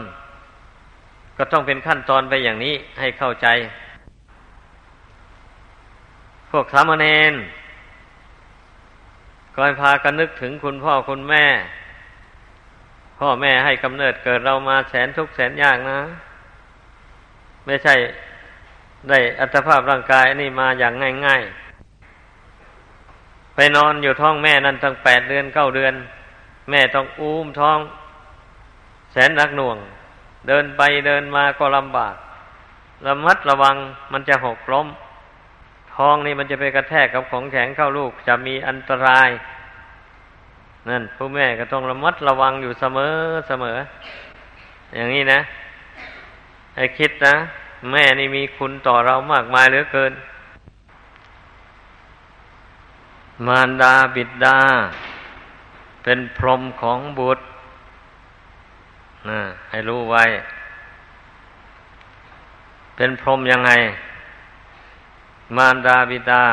[1.37, 3.47] ก็ต้องเป็นขั้นตอนไปอย่างนี้ให้เข้าใจ
[6.51, 7.35] พวกสามเณร
[9.59, 11.45] ก็ให้พากันนึกถึงคุณพ่อคุณแม่
[13.19, 16.01] พ่อแม่ให้กำเนิดเกิดเรามาแสนทุกแสนยากนะ
[17.67, 17.95] ไม่ใช่
[19.09, 20.93] ได้อัตภาพร่างกายนี่มาอย่าง
[21.27, 25.95] ง่ายๆ ไปนอนอยู่ท้องแม่นั่นตั้งแปดเดือนเก้าเดือน
[26.71, 27.79] แม่ต้องอุ้มท้อง
[29.13, 29.79] แสนนักหน่วง
[30.49, 32.15] เดินไปเดินมาก็ลำบาก
[33.07, 33.77] ระมัดระวัง
[34.13, 34.87] มันจะหกล้ม
[35.99, 39.29] ทองนี่มันจะไปกระแทกกับของแข็งเข้าลูก จะมีอันตราย
[40.89, 43.15] นั่นผู้แม่ก็ต้องระมัดระวังอยู่เสมอ
[43.49, 43.77] เสมอ
[44.95, 45.41] อย่างนี้นะ
[46.77, 47.35] ให้คิดนะ
[47.91, 50.13] แม่นี่มีคุณต่อเรามากมายเหลือเกิน
[53.47, 54.59] มารดาบิดา
[56.03, 57.45] เป็นพรหมของบุตร
[59.29, 60.25] นะให้รู้ไว้
[62.97, 63.73] เป็นพรหมยังไง
[65.57, 66.45] มารดาบิดา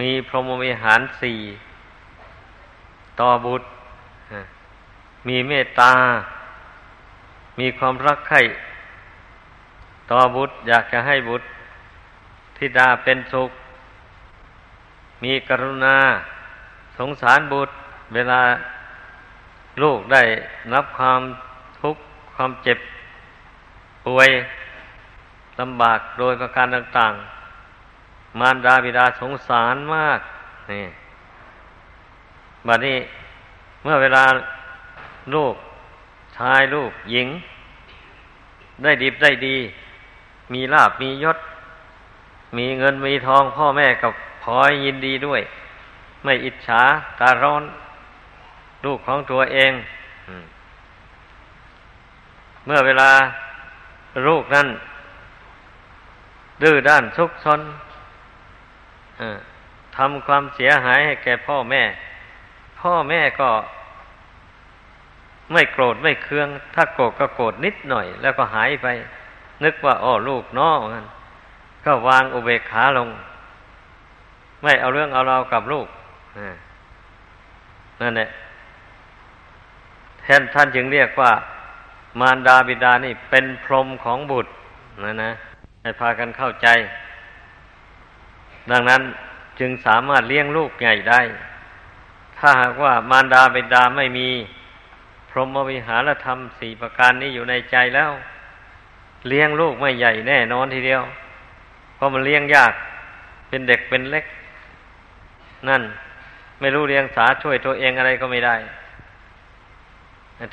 [0.00, 1.38] มีพรหมวิหารสี่
[3.20, 3.66] ต่อบุตร
[5.28, 5.94] มีเมตตา
[7.58, 8.40] มีความรักใคร่
[10.10, 11.46] ต่อบุตร อยากจะให้บุตร
[12.56, 13.50] ธิดาเป็นสุข
[15.22, 15.96] มีกรุณา
[16.98, 17.74] สงสารบุตร
[18.14, 18.42] เวลา
[19.82, 20.22] ลูกได้
[20.74, 21.20] รับความ
[21.80, 22.02] ทุกข์
[22.34, 22.78] ความเจ็บ
[24.06, 24.30] ป่วย
[25.60, 27.31] ลำบากโดยประการต่างๆ
[28.38, 30.20] มารดาบิดาสงสารมาก
[30.70, 30.84] นี่
[32.66, 32.98] บัดนี้
[33.82, 34.24] เมื่อเวลา
[35.34, 35.54] ลูก
[36.36, 37.28] ชายลูกหญิง
[38.82, 39.56] ได้ดีได้ดี
[40.52, 41.38] มีลาบมียศ
[42.56, 45.42] มีเงินมีทองพ่อแม่กับพอยยินดีด้วย
[46.24, 46.82] ไม่อิจฉา
[47.18, 47.62] ตาร้อน
[48.84, 49.72] ลูกของตัวเอง
[52.66, 53.10] เมื่อเวลา
[54.26, 54.68] ลูกนั้น
[56.62, 57.60] ดื้อด้านซุกซน
[59.96, 61.82] ทำความเสียหายให้แก่พ่อแม่
[62.80, 63.50] พ่อแม่ก็
[65.52, 68.86] ไม่โกรธไม่เคือง ถ้าโกรธก็โกรธนิดหน่อย แล้วก็หายไป
[69.64, 71.06] นึกว่าอ๋อลูกน้องนัน
[71.84, 73.08] ก็วางอุเบกขาลง
[74.62, 75.86] ไม่เอาเรื่องเอาเรากับลูก
[78.00, 78.28] นั่นแหละ
[80.20, 81.32] แทนท่านจึงเรียกว่า
[82.20, 84.50] มารดาบิดานี่เป็นพรหมของบุตร
[85.04, 85.30] นะนะ
[85.82, 86.68] ให้พากันเข้าใจ
[88.70, 89.02] ดังนั้น
[89.60, 91.20] จึงสามารถเลี้ยงลูกใหญ่ได้
[92.38, 94.28] ถ้าหากว่ามารดาบิดาไม่มี
[95.30, 98.10] พรหมวิหารธรรมสี่ประการนี้อยู่ในใจแล้ว
[99.28, 101.02] เลี้ยงลูกไม่ใหญ่แน่นอนทีเดียว
[101.94, 102.72] เพราะมันเลี้ยงยาก
[103.48, 104.24] เป็นเด็กเป็นเล็ก
[105.68, 105.82] นั่น
[106.60, 108.56] ไม่รู้เลี้ยงสาช่วยตัวเองอะไรก็ไม่ได้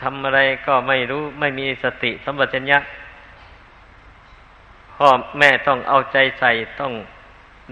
[0.03, 2.79] ทำอะไรก็ไม่รู้ไม่มีสติสัมปชัญญะ
[4.95, 5.07] พ่อ
[5.39, 6.93] แม่ต้องเอาใจใส่ต้อง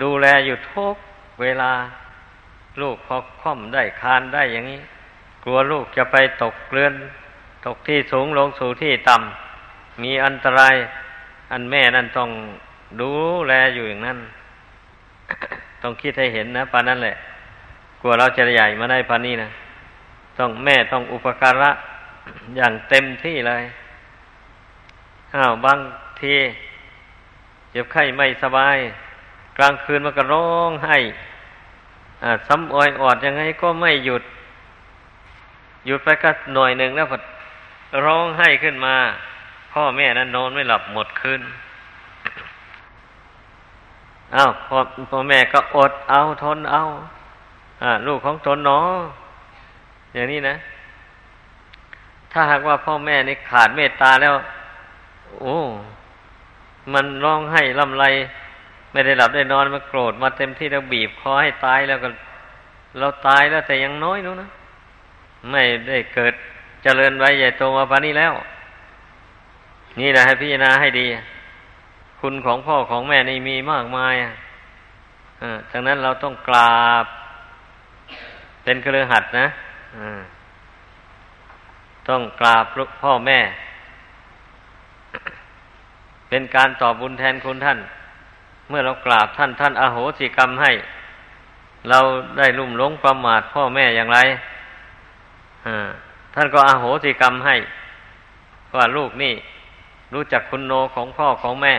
[0.02, 0.96] ดูแลอยู่ทุก
[1.42, 1.72] เวลา
[2.82, 4.82] ลูกพอค่อมได้คานได้อย่างนี้
[5.44, 6.94] กลัวลูกจะไปตกเรือน
[7.66, 10.76] ตกที่สูงลงสู่ที่ต่ำมีอันตราย
[11.52, 12.30] อันแม่นั่นต้อง
[13.02, 13.12] ดู
[13.48, 14.20] แลอยู่อย่างนั้น
[15.82, 17.16] ต้องคิดให้เห็นนะปานนั้นแหละ
[18.02, 19.50] กลัวเราจะใหญ่มาได้ปานนี้นะ
[20.38, 21.72] ต้องแม่ต้องอุปการะ
[22.58, 23.64] อย่างเต็มที่เลย
[25.36, 25.80] อ้าวบาง
[26.22, 26.36] ที
[27.72, 28.78] เจ็บไข้ไม่สบาย
[29.58, 30.98] กลางคืนมันก็ร้องไห้
[32.48, 34.24] ซ้ำอ้อยออดยังไงก็ไม่หยุด
[35.86, 37.18] หยุดไปก็หน่อยหนึ่งแล้วพอ
[38.06, 38.96] ร้องไห้ขึ้นมา
[39.74, 41.42] พ่อแม่นั้นนอนไม่หลับหมดคืน
[44.36, 44.78] อ้าวพ่อ
[45.12, 46.82] พ่อแม่ก็อดเอาทนเอา
[47.82, 48.90] อ่าลูกของตนเนาะ
[50.14, 50.56] อย่างนี้นะ
[52.32, 54.34] ถ้าหากว่าพ่อแม่นี่ขาดเมตตาแล้ว
[55.42, 55.56] โอ้
[56.94, 58.06] มันร้องให้ลำไร
[58.92, 62.10] ไม่ได้หลับได้นอนมาโกรธมาเต็มที่แล้วบีบคอให้ตายแล้วก็
[63.00, 64.50] เราตายแล้วแต่ยังน้อยนู้นะ
[65.52, 66.34] ไม่ได้เกิด
[66.84, 68.34] เจริญไว้ใหญ่โตมาปานนี้แล้ว
[70.00, 71.06] นี่แหละให้พิจารณาให้ดี
[72.20, 74.32] คุณของพ่อของแม่นี่มีมากมายอะ
[75.72, 77.06] ดังนั้นเราต้องกราบ
[78.64, 79.48] เป็นเครือหัดนะ
[82.10, 82.66] ต้องกราบ
[83.04, 83.40] พ่อแม่
[86.30, 87.80] เป็นการตอบบุญแทนคุณท่าน
[88.70, 90.72] เมื่อเรากราบท่านท่านอโหสิกรรมให้
[91.90, 92.00] เรา
[92.38, 94.20] ได้ลุ่มหลงประมาทพ่อแม่อย่างไร
[96.34, 97.56] ท่านก็อโหสิกรรมให้
[98.76, 99.34] ว่าลูกนี่
[100.14, 101.74] รู้จักคุณโนของพ่อของแม่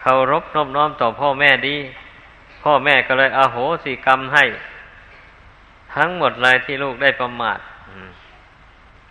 [0.00, 1.76] เคารพนอบน้อมต่อพ่อแม่ดี
[2.62, 4.44] พ่อแม่ก็เลยอโหสิกรรมให้
[5.94, 7.58] ทั้งหมดเลยที่ลูกได้ประมาท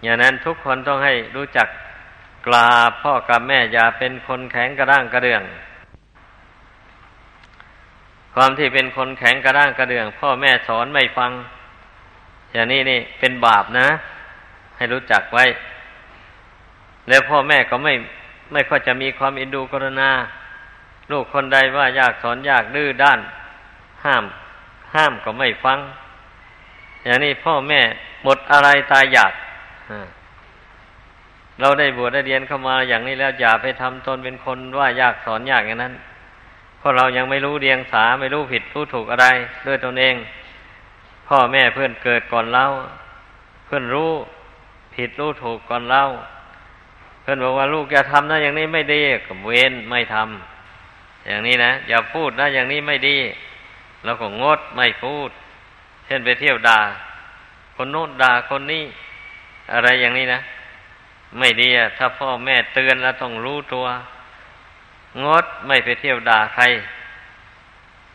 [0.04, 1.68] อย่างนั้นทุกคนต้องให้รู้จัก
[2.48, 5.44] กราบพ่อกับแม่อย่าเป็นคนแข็งกระด้างกระเดื่อง
[8.34, 11.32] ความที่เป็นคนแข็งกระด้างกระเดื่อง พ่อแม่สอนไม่ฟัง
[12.52, 13.88] อย่างนี้นี่เป็นบาปนะ
[14.78, 15.46] ให้รู้จักไว้
[17.10, 17.94] แล้วพ่อแม่ก็ไม่
[18.52, 20.10] ไม่ค่อยจะมีความอินดูกรณา
[21.12, 23.20] ลูกคนใดว่ายากสอนยากดื้อด้าน
[24.06, 24.24] ห้าม
[24.96, 25.80] ห้ามก็ไม่ฟัง
[27.06, 27.82] อย่างนี้พ่อแม่
[28.24, 29.34] หมดอะไรตายอยาก
[31.60, 35.94] เราได้บวชได้เรียนเข้ามาอย่างนี้แล้วอย่าไปทำตนเป็นคนว่ายากสอนยากอย่างนั้น
[36.82, 39.28] เพราะเรายังไม่รู้เรียงสาไม่รู้ผิดรู้ถูกอะไร
[39.68, 40.16] ด้วยตนเอง
[41.28, 42.66] พ่อแม่เพื่อนเกิดก่อนเรา
[43.66, 44.12] เพื่อนรู้
[44.96, 46.04] ผิดรู้ถูกก่อนเรา
[47.22, 53.18] เพื่อนบอกว่าลูกอย่าทำนะอย่างนี้ไม่ดีกับเว้นไม่ทำอย่างนี้นะอย่าพูดนะอย่างนี้ไม่ดี
[54.04, 55.30] เราก็งดไม่พูด
[56.06, 56.80] เช่นไปเที่ยวด่า
[57.76, 58.84] คนโน้นด่าคนนี้
[59.74, 60.40] อะไรอย่างนี้นะ
[61.40, 63.86] ไม่ดีอะถ้าพ่อแม่เตือนแล้วต้องรู้ตัว
[65.24, 66.64] งดไม่ไปเที่ยวด่าใคร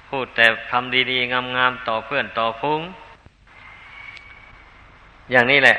[0.08, 2.80] พูดแต่คำดีๆ งามๆ ต่อเพื่อนต่อฟุ้ง
[5.30, 5.76] อย่างนี้แหละ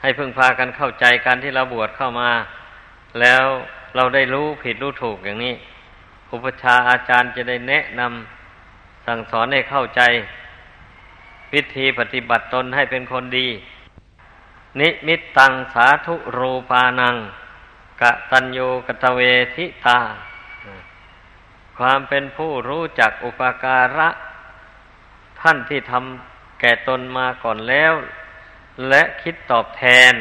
[0.00, 2.30] ให้พึ่งพากันเข้าใจกันที่เราบวชเข้ามา
[3.20, 3.44] แล้ว
[3.96, 5.54] เราได้รู้ผิดรู้ถูกอย่างนี้
[6.30, 10.02] อุปชาอาจารย์จะได้แนะนำสั่งสอนให้เข้าใจ
[11.52, 13.48] วิธีปฏิบัติตนให้เป็นคนดี
[14.80, 17.16] นิมิตตังสาธุรูปานัง
[18.02, 19.20] กะตัญญูกตเว
[19.56, 19.98] ทิตา
[21.78, 24.08] ความเป็นผู้รู้จักอุปการะ
[25.40, 27.92] ท่านที่ทำแก่ตนมาก่อนแล้ว
[28.88, 30.12] และคิดตอบแทน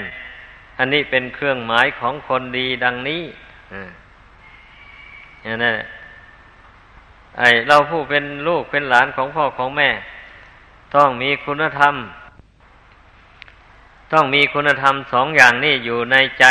[0.78, 3.24] อันนี้เป็นเครื่องหมายของคนดีดังนี้
[5.44, 5.74] อย่างนั้น
[7.38, 9.90] ไอเราผู้เป็นลูกเป็นหลานของพ่อของแม่
[10.96, 11.96] ต้องมีคุณธรรม
[14.14, 16.46] ต้องมีคุณธรรมสองอย่างนี้อยู่ในใจ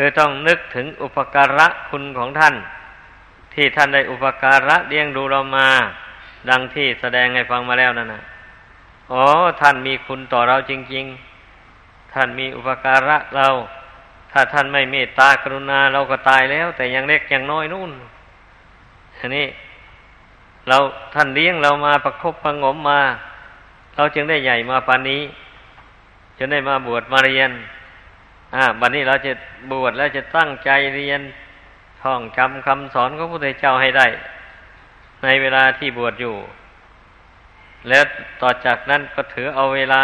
[0.00, 2.54] คือต้องนึกถึงอุปการะคุณของท่าน
[3.54, 5.68] ที่ท่านได้อุปการะเลี้ยงดูเรามา
[6.50, 8.22] ดังที่แสดงให้ฟังมาแล้วนั่นนะ
[9.12, 9.24] อ๋อ
[9.60, 11.04] ท่านมีคุณต่อเราจริง
[11.60, 13.48] ๆ ท่านมีอุปการะเรา
[14.32, 17.90] ถ้าท่านไม่เมตตากรุณาเราก็ตายแล้ว แต่ยังเล็กยังน้อยนู่น
[19.18, 19.46] อันนี้
[20.68, 20.76] เรา
[21.14, 23.00] ท่านเลี้ยงเรามาประคบประงมมา
[23.96, 25.22] เราจึงได้ใหญ่มาปานนี้
[26.38, 27.52] จนได้มาบวชมาเรียน
[28.54, 29.32] อ่าบัดนนี้เราจะ
[29.70, 31.20] บวชแล้วจะตั้งใจเรียน
[32.02, 34.06] ท่องจำคำสอนของพระพุทธเจ้าให้ได้
[35.22, 36.36] ในเวลาที่บวชอยู่
[37.88, 38.04] แล้ว
[38.42, 40.02] ต่อจากนั้นก็ถือเอาเวลา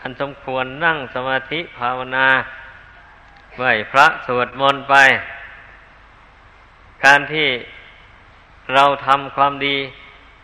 [0.00, 2.26] อันสมควรนั่งสมาธิภาวนา
[3.56, 4.94] ไหวพระสวดมนต์ไป
[7.04, 7.48] การที่
[8.74, 9.76] เราทำความดี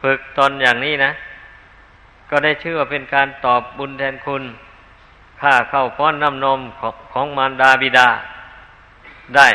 [0.03, 1.11] ฝึกตนอย่างนี้นะ
[2.31, 4.43] ก็ได้ชื่อว่าเป็นการตอบบุญแทนคุณ
[5.43, 8.09] ค่าเข้าป้อนน้ำนมของของมารดาบิดา
[9.37, 9.49] ได้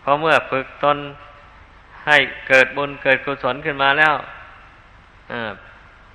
[0.00, 0.98] เพราะเมื่อฝึกตน
[2.06, 2.16] ให้
[2.48, 4.14] เกิดบุญเกิดกุศลขึ้นมาแล้ว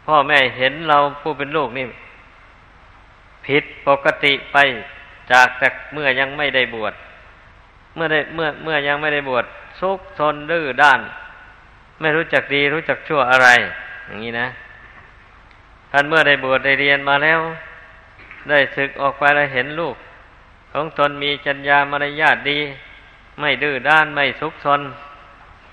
[0.06, 1.86] พ่อแม่เห็นเราผู้เป็นลูกนี่
[3.46, 4.58] ผิดปกติไป
[5.32, 6.94] จากแต่เมื่อยังไม่ได้บวช
[7.96, 9.46] เมื่อได้เมื่อเมื่อยังไม่ได้บวช
[9.80, 11.00] ซุกซนดื้อด้าน
[12.00, 13.50] ไม่รู้จักดีรู้จักชั่วอะไร
[14.08, 14.48] อย่างนี้นะ
[15.92, 17.40] ท่านเมื่อได้บวชได้เรียนมาแล้ว
[18.50, 19.96] ได้ศึกออกไปแล้วเห็นลูก
[20.72, 22.60] ของตนมีจัญญามารยาทดี
[23.40, 24.82] ไม่ดื้อด้านไม่ซุกซน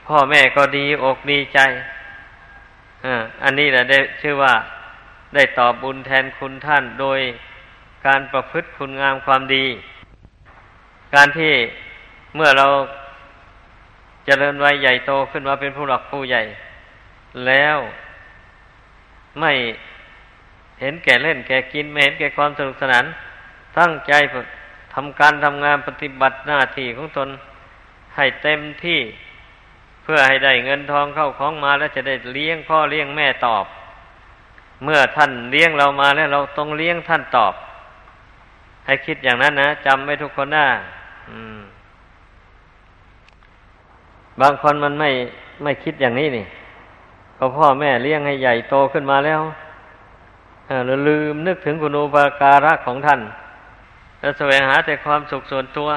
[0.07, 1.61] พ่อแม่ก็ดีอกดีใจ
[3.43, 4.55] อันนี้แหละได้ชื่อว่า
[5.35, 7.21] ได้ตอบบุญแทนคุณท่านโดย
[8.07, 9.67] การประพฤติคุณงามความดี
[11.15, 11.53] การที่
[12.37, 16.43] เมื่อเราจเจริญวัยใหญ่โตขึ้นมาเป็นผู้หลักผู้ใหญ่
[17.47, 17.79] แล้ว
[19.41, 19.53] ไม่
[20.83, 23.05] เห็นแก่เล่นแก่กินไม่เห็นแก่ความสนุกสนาน
[23.79, 24.13] ตั้งใจ
[24.95, 27.29] ทำการทำงานปฏิบัติหน้าที่ของตน
[28.17, 29.01] ให้เต็มที่
[30.03, 33.65] เพื่อให้ได้เงินทองเข้าของมาแล้วจะได้เลี้ยงพ่อเลี้ยงแม่ตอบ
[34.85, 37.55] เมื่อท่านเลี้ยงเรามาแล้วเราต้องเลี้ยงท่านตอบ
[38.87, 40.67] ให้คิดอย่างนั้นนะจำไว้ทุกคนนะ
[44.41, 45.11] บางคนมันไม่
[45.63, 46.47] ไม่คิดอย่างนี้นี่
[47.39, 49.41] ก็พ่อแม่เลี้ยงให้ใหญ่โตขึ้นมาแล้ว
[50.87, 53.21] เราลืมนึกถึงคุณูปการะของท่าน
[54.21, 55.91] แล้วแสวงหาแต่ความสุขส่วนตัว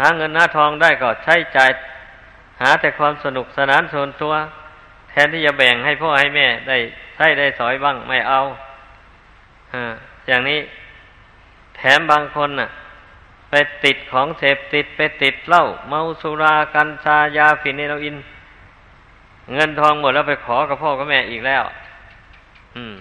[0.00, 1.70] หาเงินหน้าทองได้ก็ใช้จ่าย
[2.62, 4.32] หาแต่ความสนุกสนานส่วนตัว
[5.10, 6.78] แทนที่จะแบ่งให้พ่อให้แม่ได้
[7.16, 8.40] ใช้ได้สอยบ้างไม่เอา
[10.28, 10.60] อย่างนี้
[11.76, 12.68] แถมบางคนน่ะ
[13.50, 13.54] ไป
[13.84, 18.16] ติดของเสพติดไปติดเหล้าเมาสุรากัญชายาฟินเนโรอิน
[19.54, 21.62] เงินทองหมดแล้วไปขอกับพ่อกับแม่อีกแล้ว
[22.76, 22.94] อืม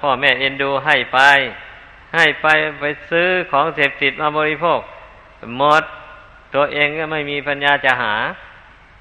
[0.00, 1.18] พ่อแม่เอ็นดูให้ไป
[2.14, 2.46] ให้ไป
[2.80, 4.80] ไปซื้อของเสพติดมาบริโภค
[5.56, 5.82] หมด
[6.54, 8.14] ตัวเองก็ไม่มีปัญญาจะหา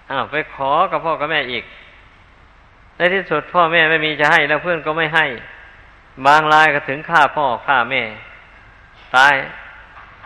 [0.10, 1.64] อ้าวไปขอกับพ่อกับแม่อีก
[2.96, 5.26] ในที่สุดพ่อแม่ไม่มีจะให้แล้วเพื่อนก็ไม่ให้
[6.26, 8.02] บางรายก็ถึงฆ่าพ่อฆ่าแม่
[9.16, 9.34] ตาย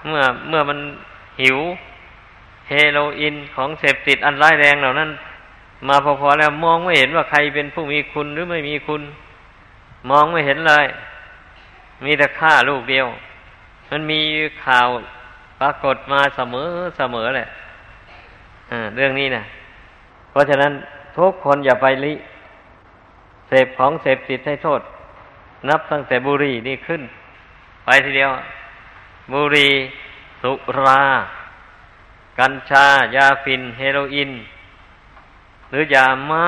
[0.08, 0.80] เมื่อเมื่อมัน
[1.42, 1.58] หิว
[2.70, 5.10] เฮโรอีนของเสพติดอันร้ายแรงเหล่านั้น
[5.88, 9.02] มาพอๆแล้วมองไม่เห็นว่าใครเป็นผู้มีคุณหรือไม่มีคุณ
[10.10, 10.86] มองไม่เห็นเลย
[12.04, 13.08] มีแต่ฆ่าลูกเดียว
[13.90, 14.22] มันมี
[14.66, 14.88] ข่าว
[15.60, 17.48] ปรากฏมาเสมอเสมอแหละ
[18.96, 19.44] เรื่องนี้นะ
[20.30, 20.74] เพราะฉะนั้น
[21.18, 22.14] ทุกคนอย่าไปลิ
[23.48, 24.82] เสพของเสพติดให้โทษ
[25.70, 27.02] นับตั้งแต่บุรีนี่ขึ้น
[27.86, 28.32] ไปทีเดียว
[29.34, 29.70] บุรี
[30.42, 31.04] สุรา
[32.40, 32.86] กัญชา
[33.16, 34.32] ยาฟิน เฮโรอีน
[35.70, 36.46] หรือยามา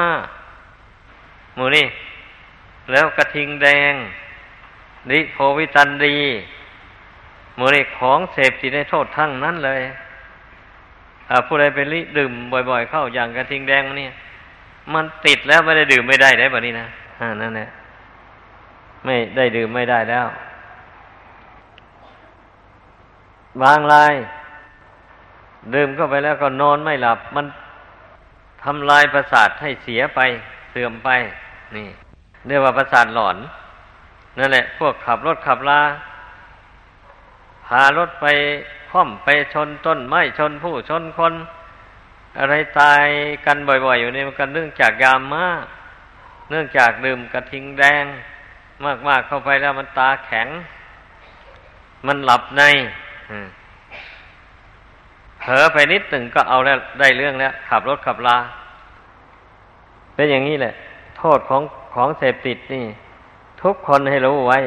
[1.55, 1.85] หมูนี่
[2.91, 3.93] แล้วกระทิงแดง
[5.09, 6.17] นิโพวิตันดี
[7.57, 9.81] มือนี่ของเสพติดในโทษทั้งนั้นเลย
[11.47, 12.31] ผู้ใดไปลิดื่ม
[12.69, 14.09] บ่อย ๆ เข้าอย่างกระทิงแดงนี่
[14.93, 16.87] มันติดแล้วไม่ได้ดื่มไม่ได้ได้แบบนี้นะ
[17.19, 17.69] อ่านั่นแหละ
[19.05, 20.25] ไม่ได้ดื่มไม่ได้แล้ว
[23.61, 24.13] บางราย
[25.73, 27.45] ดื่มเข้าไปแล้วก็นอนไม่หลับ มัน
[28.63, 30.19] ทำลายประสาทให้เสียไป
[30.71, 31.09] เสื่อมไป
[31.75, 31.87] นี่
[32.47, 33.37] เรียกว่าประสาทหลอน
[34.37, 35.81] นั่นแหละ พวกขับรถขับลา
[37.65, 38.25] พารถไป
[38.91, 41.33] ค่อมไปชนต้นไม้ชนผู้ชนคน
[42.39, 43.05] อะไรตาย
[43.45, 45.63] กันบ่อยๆ อยู่นี่มันก็เนื่องจากยามมาก
[46.49, 48.05] เนื่องจากดื่มกระทิงแดง
[49.07, 50.47] มากๆเข้าไปแล้วมันตาแข็ง
[52.07, 52.63] มันหลับใน
[55.39, 58.37] เผลอไปนิดหนึ่งก็เอาแล้วได้เรื่องแล้ว ขับรถขับลา
[60.15, 60.73] เป็นอย่างนี้แหละ
[61.17, 61.61] โทษของ
[61.95, 62.85] ของเสพติดนี่
[63.61, 64.59] ทุกคนให้รู้ไว้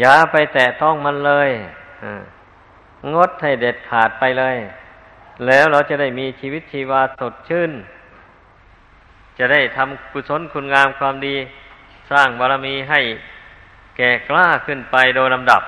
[0.00, 1.50] อย่าไปแตะต้องมันเลย
[3.14, 4.56] งดให้เด็ดขาดไปเลย
[5.46, 7.72] แล้วเราจะได้มีชีวิตชีวาสดชื่น
[9.38, 11.36] จะได้ทำกุศลคุณงามความดี
[12.10, 13.00] สร้างบารมีให้
[13.96, 15.62] แก่กล้าขึ้นไปโดยลำดับ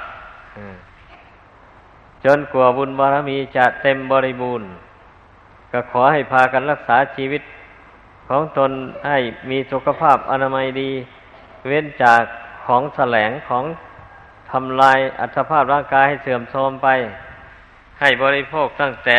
[2.24, 4.68] จนกว่าบุญบารมีจะเต็มบริบูรณ์
[5.72, 7.42] ก็ขอให้พากันรักษาชีวิต
[8.34, 8.72] ของตน
[9.06, 9.18] ให้
[9.50, 10.90] มีสุขภาพอนามัยดี
[11.68, 12.22] เว้นจาก
[12.66, 13.64] ของแสลงของ
[14.50, 16.88] ทำลายอัตภาพร่างกายให้เสื่อมโทรมไป
[18.00, 19.16] ให้บริโภคตั้งแต่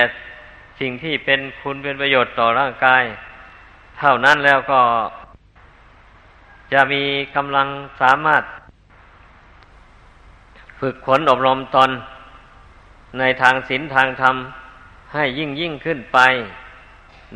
[0.80, 3.04] สิ่งที่เป็นคุณเป็นประโยชน์ต่อร่างกาย
[4.00, 4.82] เท่านั้นแล้วก็
[6.74, 7.04] จะมี
[7.36, 7.68] กำลัง
[8.02, 8.44] สามารถ
[10.80, 11.90] ฝึกขนอบรมตน
[13.20, 14.36] ในทางศีลทางธรรม
[15.14, 16.20] ให้ยิ่งยิ่งขึ้นไป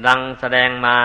[0.05, 0.99] ดังแสดงมา